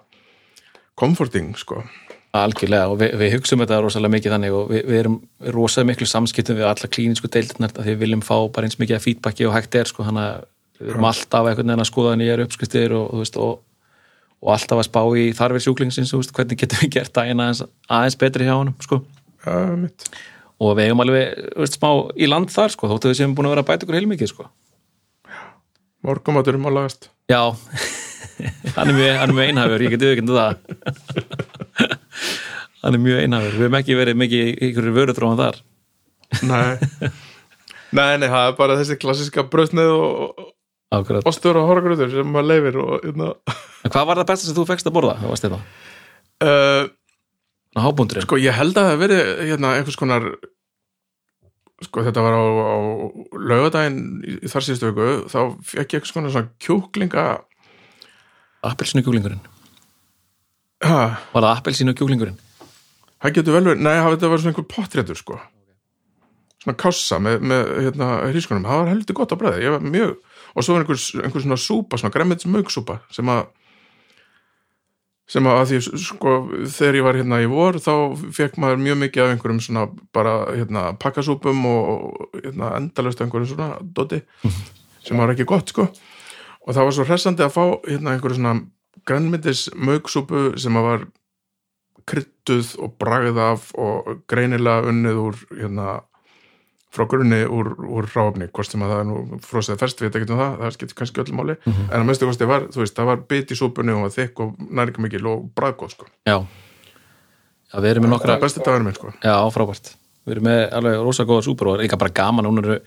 [1.00, 1.82] comforting sko
[2.38, 5.18] algjörlega og við, við hugsaum þetta rosalega mikið þannig og við, við erum
[5.56, 9.48] rosalega miklu samskiptum við alla klíninsku deildirnar því við viljum fá bara eins mikið feedbacki
[9.48, 10.46] og hægt er sko, þannig að
[10.82, 13.62] við erum alltaf einhvern veginn að skoða nýjar uppskriftir og, veist, og,
[14.42, 18.20] og alltaf að spá í þarfir sjúklingsins veist, hvernig getum við gert daginn aðeins, aðeins
[18.22, 19.02] betri hjá honum sko.
[19.82, 20.06] Mitt.
[20.62, 23.56] og við eigum alveg veist, smá í land þar sko, þóttu við sem búin að
[23.56, 24.50] vera að bæta ykkur heilmikið sko.
[26.06, 27.10] Morgumaturum á lagast.
[27.30, 27.42] já
[28.76, 30.56] hann er mjög, hann mjög einhafur, ég geti auðvitað það
[32.82, 35.60] hann er mjög einhafur við hefum ekki verið mikið ykkur vörutróðan þar
[36.48, 37.12] Nei.
[37.98, 40.42] nei, nei, það er bara þessi klassiska bröðsneið og
[40.92, 41.26] Akkurat.
[41.30, 43.30] ostur og horgröður sem maður leifir og, hérna,
[43.86, 45.14] En hvað var það besta sem þú fekst að borða?
[45.22, 45.60] Það varst þetta,
[46.48, 46.90] uh,
[47.82, 49.20] hábúndurinn sko, ég held að það veri
[49.52, 50.28] hérna, einhvers konar
[51.82, 52.78] sko, þetta var á, á
[53.54, 55.40] laugadaginn í þar síðustu viku, þá
[55.72, 57.26] fekk ég einhvers konar svona kjúklinga
[58.68, 59.42] Appelsínu kjúklingurinn
[60.86, 61.00] ha,
[61.32, 62.38] Var það appelsínu kjúklingurinn?
[63.22, 65.36] það getur vel verið, nei, það var svona einhver pottréttur, sko.
[66.62, 70.16] Svona kássa með, með hérna, hrískunum, það var heldur gott á bræði, ég var mjög
[70.56, 73.50] og svo var einhver, einhver svona súpa, svona græmits mögsúpa sem að
[75.32, 76.34] sem að, því, sko,
[76.68, 77.94] þegar ég var hérna í vor, þá
[78.36, 79.86] fekk maður mjög mikið af einhverjum svona
[80.16, 84.20] bara, hérna, pakkasúpum og, hérna, endalust einhverjum svona doti
[85.02, 85.88] sem var ekki gott, sko.
[86.68, 88.56] Og það var svo hressandi að fá, hérna, einhverjum svona
[89.08, 91.08] grænmyndis mögsúpu sem að var
[92.12, 96.02] kryttuð og bragð af og greinilega unnið úr, hérna,
[96.92, 100.18] frá grunni úr, úr ráfni, hvort sem að það er nú frósið ferst, við veit
[100.20, 102.98] ekki um það, það skiptir kannski öllum máli, en að mestu kosti var, þú veist,
[102.98, 106.10] það var bit í súpunni og var þykk og næringamikil og bragðgóð, sko.
[106.28, 106.42] Já
[107.72, 109.14] Já, við erum með nokkra Það er besti dagur minn, sko.
[109.24, 109.94] Já, frábært
[110.28, 112.78] Við erum með alveg rosa góða súpur og líka bara gaman Hún eru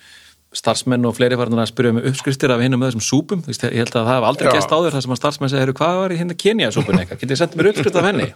[0.54, 3.90] starfsmenn og fleiri farin að spyrja um uppskriftir af hinnum með þessum súpum Ég held
[3.96, 4.54] að það hef aldrei Já.
[4.58, 7.40] gest áður þar sem að starfsmenn segir hvað var í hérna Kenya súpun eitthvað Getið
[7.40, 8.28] sendið mér uppskrift af henni.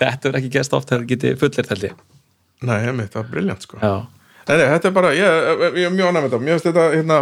[0.00, 1.94] Þetta er ekki gest oft þegar getið fullir
[2.62, 3.78] Nei, einmitt, það er briljant, sko.
[3.82, 3.92] Já,
[4.48, 7.18] Nei, þetta er bara, ég, ég er mjög ánægð með þetta, mér finnst þetta, hérna,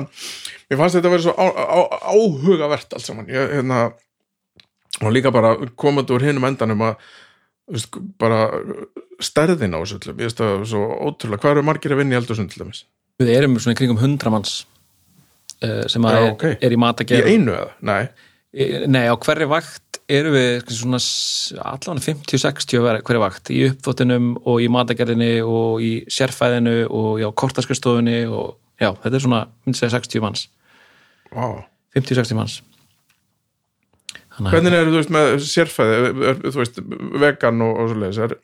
[0.70, 1.80] mér fannst þetta að vera svo á, á,
[2.14, 3.80] áhugavert allt saman, ég, hérna,
[5.00, 7.10] og líka bara komandi úr hinum endanum að,
[7.70, 8.40] veist, bara
[9.20, 12.52] stærðin á þessu ég veist það svo ótrúlega, hvað eru margir að vinna í eldursund
[12.52, 12.84] til dæmis?
[13.20, 14.62] við erum svona í kringum hundra manns
[15.60, 16.46] uh, sem að Já, er, ok.
[16.56, 17.72] er í Í matagerð einu eða?
[17.90, 18.02] Nei,
[18.90, 20.98] Nei, á hverri vakt erum við svona
[21.72, 27.20] allan 50-60 á hver- hverri vakt í uppþóttinum og í matagerðinni og í sérfæðinu og
[27.22, 30.46] já, kortaskarstofunni og já, þetta er svona, myndi segja 60 manns
[31.34, 31.46] vá.
[31.96, 32.60] 50-60 manns
[34.40, 35.96] Þannig að Hvernig eru, þú veist, með sérfæði,
[36.30, 36.78] er, þú veist,
[37.20, 38.36] vegan og, og svo leiðis, er,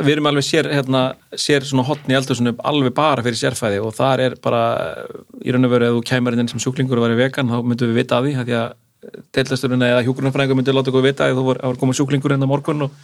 [0.00, 1.02] við erum alveg sér, hérna,
[1.38, 4.62] sér svona hotni í eldhúsinu alveg bara fyrir sérfæði og þar er bara
[5.44, 7.92] í raun og veru ef þú kæmur inn sem sjúklingur og væri vegan þá myndum
[7.92, 8.74] við vita af því að
[9.36, 12.48] deildasturinn eða hjúkurnarfræðingur myndi láta okkur vita ef þú var, var komið sjúklingur inn á
[12.50, 12.98] morgun og,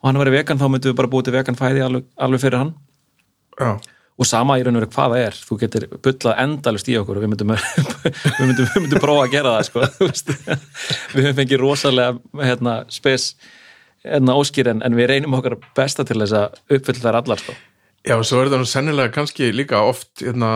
[0.00, 2.62] og hann væri vegan þá myndum við bara búið til vegan fæði alveg, alveg fyrir
[2.62, 2.72] hann
[3.60, 3.70] já,
[4.16, 7.18] og sama í raun og veru hvað það er þú getur bullað endalust í okkur
[7.18, 7.54] og við myndum,
[8.38, 10.56] við myndum, við myndum prófa að gera það sko.
[11.18, 13.30] við fengið rosalega hérna, spes
[14.06, 17.56] hérna, óskýr en, en við reynum okkar besta til þess að uppfylla þær allar sko.
[18.06, 20.48] Já, svo er það nú sennilega kannski líka oft hérna,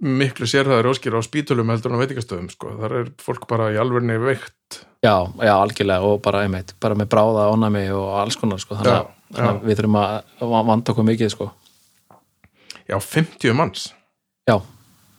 [0.00, 2.70] miklu sérhæður óskir á spítulum heldur en á veitingastöðum sko.
[2.80, 7.10] þar er fólk bara í alvörni veikt já, já, algjörlega og bara, einmitt, bara með
[7.12, 8.78] bráða ónami og alls konar sko.
[8.80, 11.50] þannig, að, Já, þannig að við þurfum að vanda okkur mikið sko.
[12.88, 13.86] Já, 50 manns
[14.48, 14.56] já,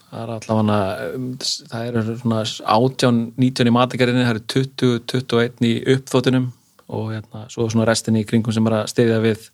[0.10, 0.82] það er allavega
[1.14, 2.44] um, það eru svona
[2.80, 6.50] 18, 19 í matagerðinni, það eru 20, 21 í uppþóttunum
[6.90, 9.52] og hérna, svo svona restin í kringum sem er að stiðja við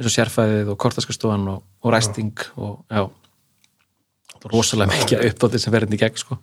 [0.00, 3.04] eins og sérfæðið og kortaskastofan og, og resting og já.
[4.40, 6.38] Það er rosalega mikið uppþóttir sem verður inn í gegn sko.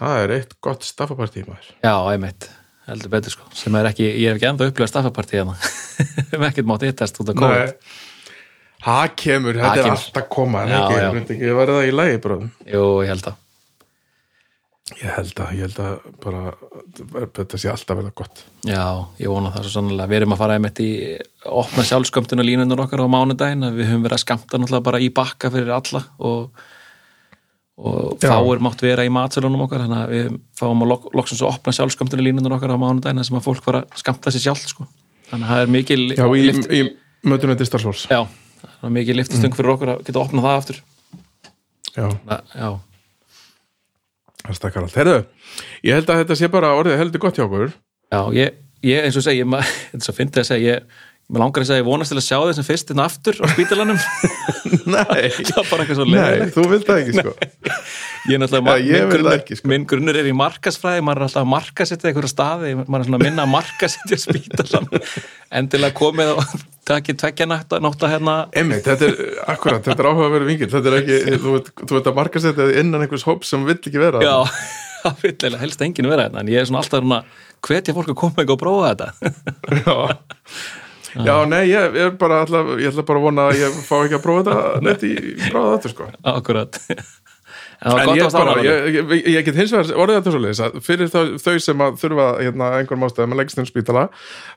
[0.00, 1.68] Það er eitt gott staffapartí maður.
[1.84, 2.48] Já, einmitt,
[2.88, 3.46] heldur betur sko.
[3.54, 5.54] Sem er ekki, ég hef ekki enda upplegað staffapartí hérna.
[6.32, 7.76] Við ekkert mátt hittast út af COVID.
[8.82, 11.06] Það kemur, þetta er alltaf koma Já, ekki, já.
[11.12, 13.36] ekki, ekki verið það í lagi bróðum jú, ég held að
[15.00, 16.42] Ég held að, ég held að bara
[17.38, 18.84] þetta sé alltaf verið gott Já,
[19.22, 20.10] ég vona það svo sannlega.
[20.10, 20.90] Við erum að fara einmitt í
[21.48, 25.00] opna sjálfskömmtun og línunum okkar á mánudaginn að við höfum verið að skamta náttúrulega bara
[25.02, 26.62] í bakka fyrir alla og,
[27.82, 31.54] og fáir mátt vera í matselunum okkar þannig að við fáum að lok, loksins að
[31.54, 34.46] opna sjálfskömmtun og línunum okkar á mánudaginn þar sem að fólk fara að skamta sér
[34.46, 34.86] sjálf sko.
[35.32, 36.82] Þannig að það er mikil Já, í, lift, í
[37.32, 38.20] mötunandi starfsfólks já,
[38.62, 40.82] það er mikil liftistöng fyrir okkur að geta opnað það aftur.
[41.92, 42.68] Já, Það, já,
[44.42, 45.16] það stakkar allt Herðu,
[45.86, 47.74] ég held að þetta sé bara orðið heldur gott hjá okkur.
[48.12, 51.02] Já, ég, ég eins og segi, þetta er svo fyndið að segja, ég,
[51.32, 53.46] mér langar að segja, ég vonast til að sjá þið sem fyrst hérna aftur á
[53.52, 54.00] spítalanum.
[54.94, 56.52] Nei, það er bara eitthvað svo nei, leiðilegt.
[56.56, 57.32] þú vilt það ekki sko.
[58.28, 59.70] Ég er náttúrulega, Já, ég minn, grunnur, ekki, sko.
[59.72, 63.18] minn grunnur er í markasfræði, maður er alltaf að markasetja einhverja staði, maður er svona
[63.18, 64.90] að minna að markasetja spítalan,
[65.62, 66.54] endilega komið og
[66.86, 69.18] takið tvekja nátt nátt að hérna, Einmitt, þetta er,
[69.54, 72.16] akkurat, þetta er áhuga að vera vingil þetta er ekki, þú veit, þú veit að
[72.18, 74.34] marka setja inn innan einhvers hóp sem vill ekki vera já,
[75.02, 77.20] það vil eiginlega helst enginn vera þetta en ég er svona alltaf svona
[77.62, 79.08] hvetja fólk að koma eitthvað og prófa þetta.
[79.82, 79.94] Já,
[81.12, 84.16] Já nei, ég, er bara ætla, ég ætla bara að vona að ég fá ekki
[84.16, 85.12] að prófa þetta neitt í
[85.48, 86.08] bráða þetta sko.
[86.36, 86.78] Akkurat.
[87.82, 91.08] En ég, bara, ég, ég, ég get hins vegar orðið þetta svo leiðis að fyrir
[91.10, 94.04] þau, þau sem að þurfa hérna, einhverjum ástæðum að leggst inn spítala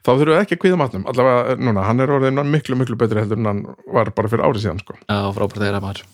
[0.06, 1.08] þá þurfa ekki að kvíða matnum.
[1.10, 3.64] Allavega núna, hann er orðið miklu, miklu betri heldur en hann
[3.98, 5.00] var bara fyrir árið síðan sko.
[5.02, 6.06] já, frábært þeirra maður.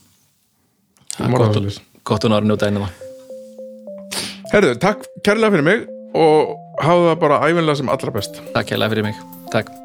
[1.20, 1.82] Má gott, það svoleiðis.
[2.08, 2.88] gott hún að njóta einnig
[4.52, 5.86] Herðu, takk kærlega fyrir mig
[6.16, 8.44] og hafa það bara æfinlega sem allra best.
[8.56, 9.81] Takk hérlega fyrir mig, takk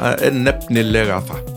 [0.00, 1.50] það er nefnilega það.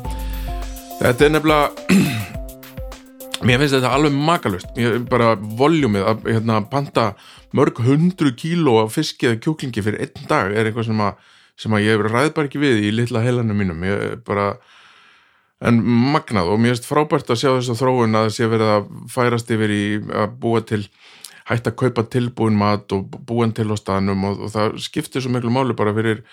[0.99, 2.33] Þetta er nefnilega
[3.47, 4.75] mér finnst þetta alveg makalust.
[4.79, 7.09] Ég bara voljumið að hérna, panta
[7.55, 11.17] mörg hundru kíló af fiski eða kjúklingi fyrir einn dag er eitthvað sem að,
[11.59, 13.83] sem að ég ræð bara ekki við í litla heilanum mínum.
[14.27, 14.53] Bara
[15.63, 15.79] en
[16.13, 19.51] magnað og mér finnst frábært að sjá þess að þróun að sé verið að færast
[19.55, 20.83] yfir í að búa til
[21.47, 25.31] hægt að kaupa tilbúin mat og búin til á staðnum og, og það skiptir svo
[25.31, 26.23] miklu máli bara fyrir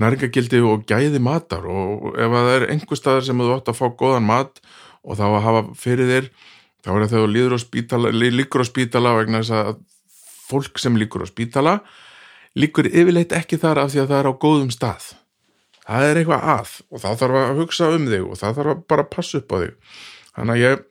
[0.00, 3.78] næringagildi og gæði matar og ef að það er einhver staðar sem þú átt að
[3.78, 4.60] fá góðan mat
[5.04, 6.30] og þá að hafa fyrir þér
[6.84, 9.76] þá er það þegar þú á spítala lí- líkur á spítala vegna þess að
[10.48, 11.74] fólk sem líkur á spítala
[12.58, 15.06] líkur yfirleitt ekki þar af því að það er á góðum stað.
[15.84, 18.82] Það er eitthvað að og þá þarf að hugsa um þig og það þarf að
[18.92, 19.72] bara passa upp á þig.
[20.34, 20.84] Þannig að ég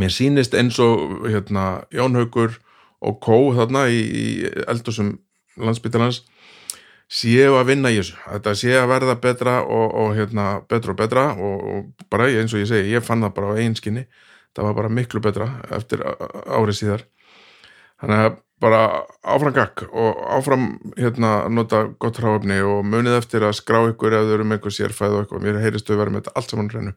[0.00, 2.56] mér sýnist eins og hérna, Jón Haugur
[3.04, 4.24] og Kó þarna í, í
[4.66, 5.12] eldusum
[5.60, 6.22] landsbítalans
[7.14, 8.18] séu að vinna í þessu.
[8.26, 12.54] Þetta sé að verða betra og, og hérna, betra og betra og, og bara eins
[12.54, 14.06] og ég segi, ég fann það bara á einskinni
[14.54, 17.06] það var bara miklu betra eftir árið síðar.
[18.02, 18.82] Þannig að bara
[19.34, 24.28] áfram gakk og áfram hérna nota gott hráfni og munið eftir að skrá ykkur ef
[24.28, 26.70] þau eru með einhver sérfæð og eitthvað, mér heyrist þau vera með þetta allt saman
[26.72, 26.94] hreinu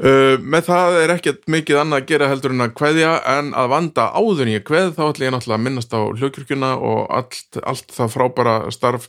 [0.00, 3.68] Uh, með það er ekkert mikið annað að gera heldur en að kveðja en að
[3.74, 7.92] vanda áður ég kveð þá ætla ég náttúrulega að minnast á hljókirkjuna og allt, allt
[7.92, 9.04] það frábæra starf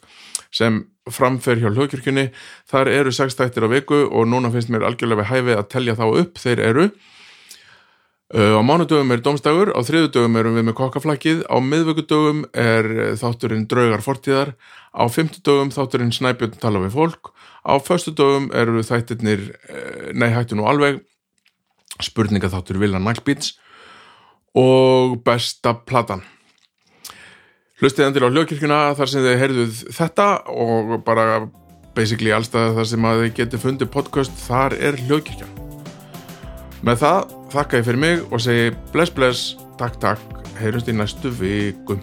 [0.53, 2.27] sem framfer hjá hljókirkjunni
[2.69, 5.95] þar eru sex þættir á viku og núna finnst mér algjörlega við hæfi að telja
[5.97, 6.43] þá upp.
[6.43, 12.43] Þeir eru uh, á mánudögum er domstagur á þriðudögum erum við með kokkaflakkið á miðvöggudögum
[12.51, 12.91] er
[13.23, 14.53] þátturinn draugar fortíðar
[14.91, 17.31] á fimmtudögum þátturinn snæbjörn tala við fólk
[17.63, 21.01] á föstudögum eru þættirnir eh, nei hættu nú alveg
[22.03, 23.55] spurninga þáttur Vilja Naglbíts
[24.57, 26.23] og besta platan.
[27.81, 31.27] Hlustið endur á hljókirkjuna þar sem þið heyrðuð þetta og bara
[31.97, 35.59] basically allstað þar sem að þið getið fundið podcast þar er hljókirkjan
[36.83, 40.41] með það þakka ég fyrir mig og segi bless bless, takk takk.
[40.59, 41.97] Heyrjumst í næstu viku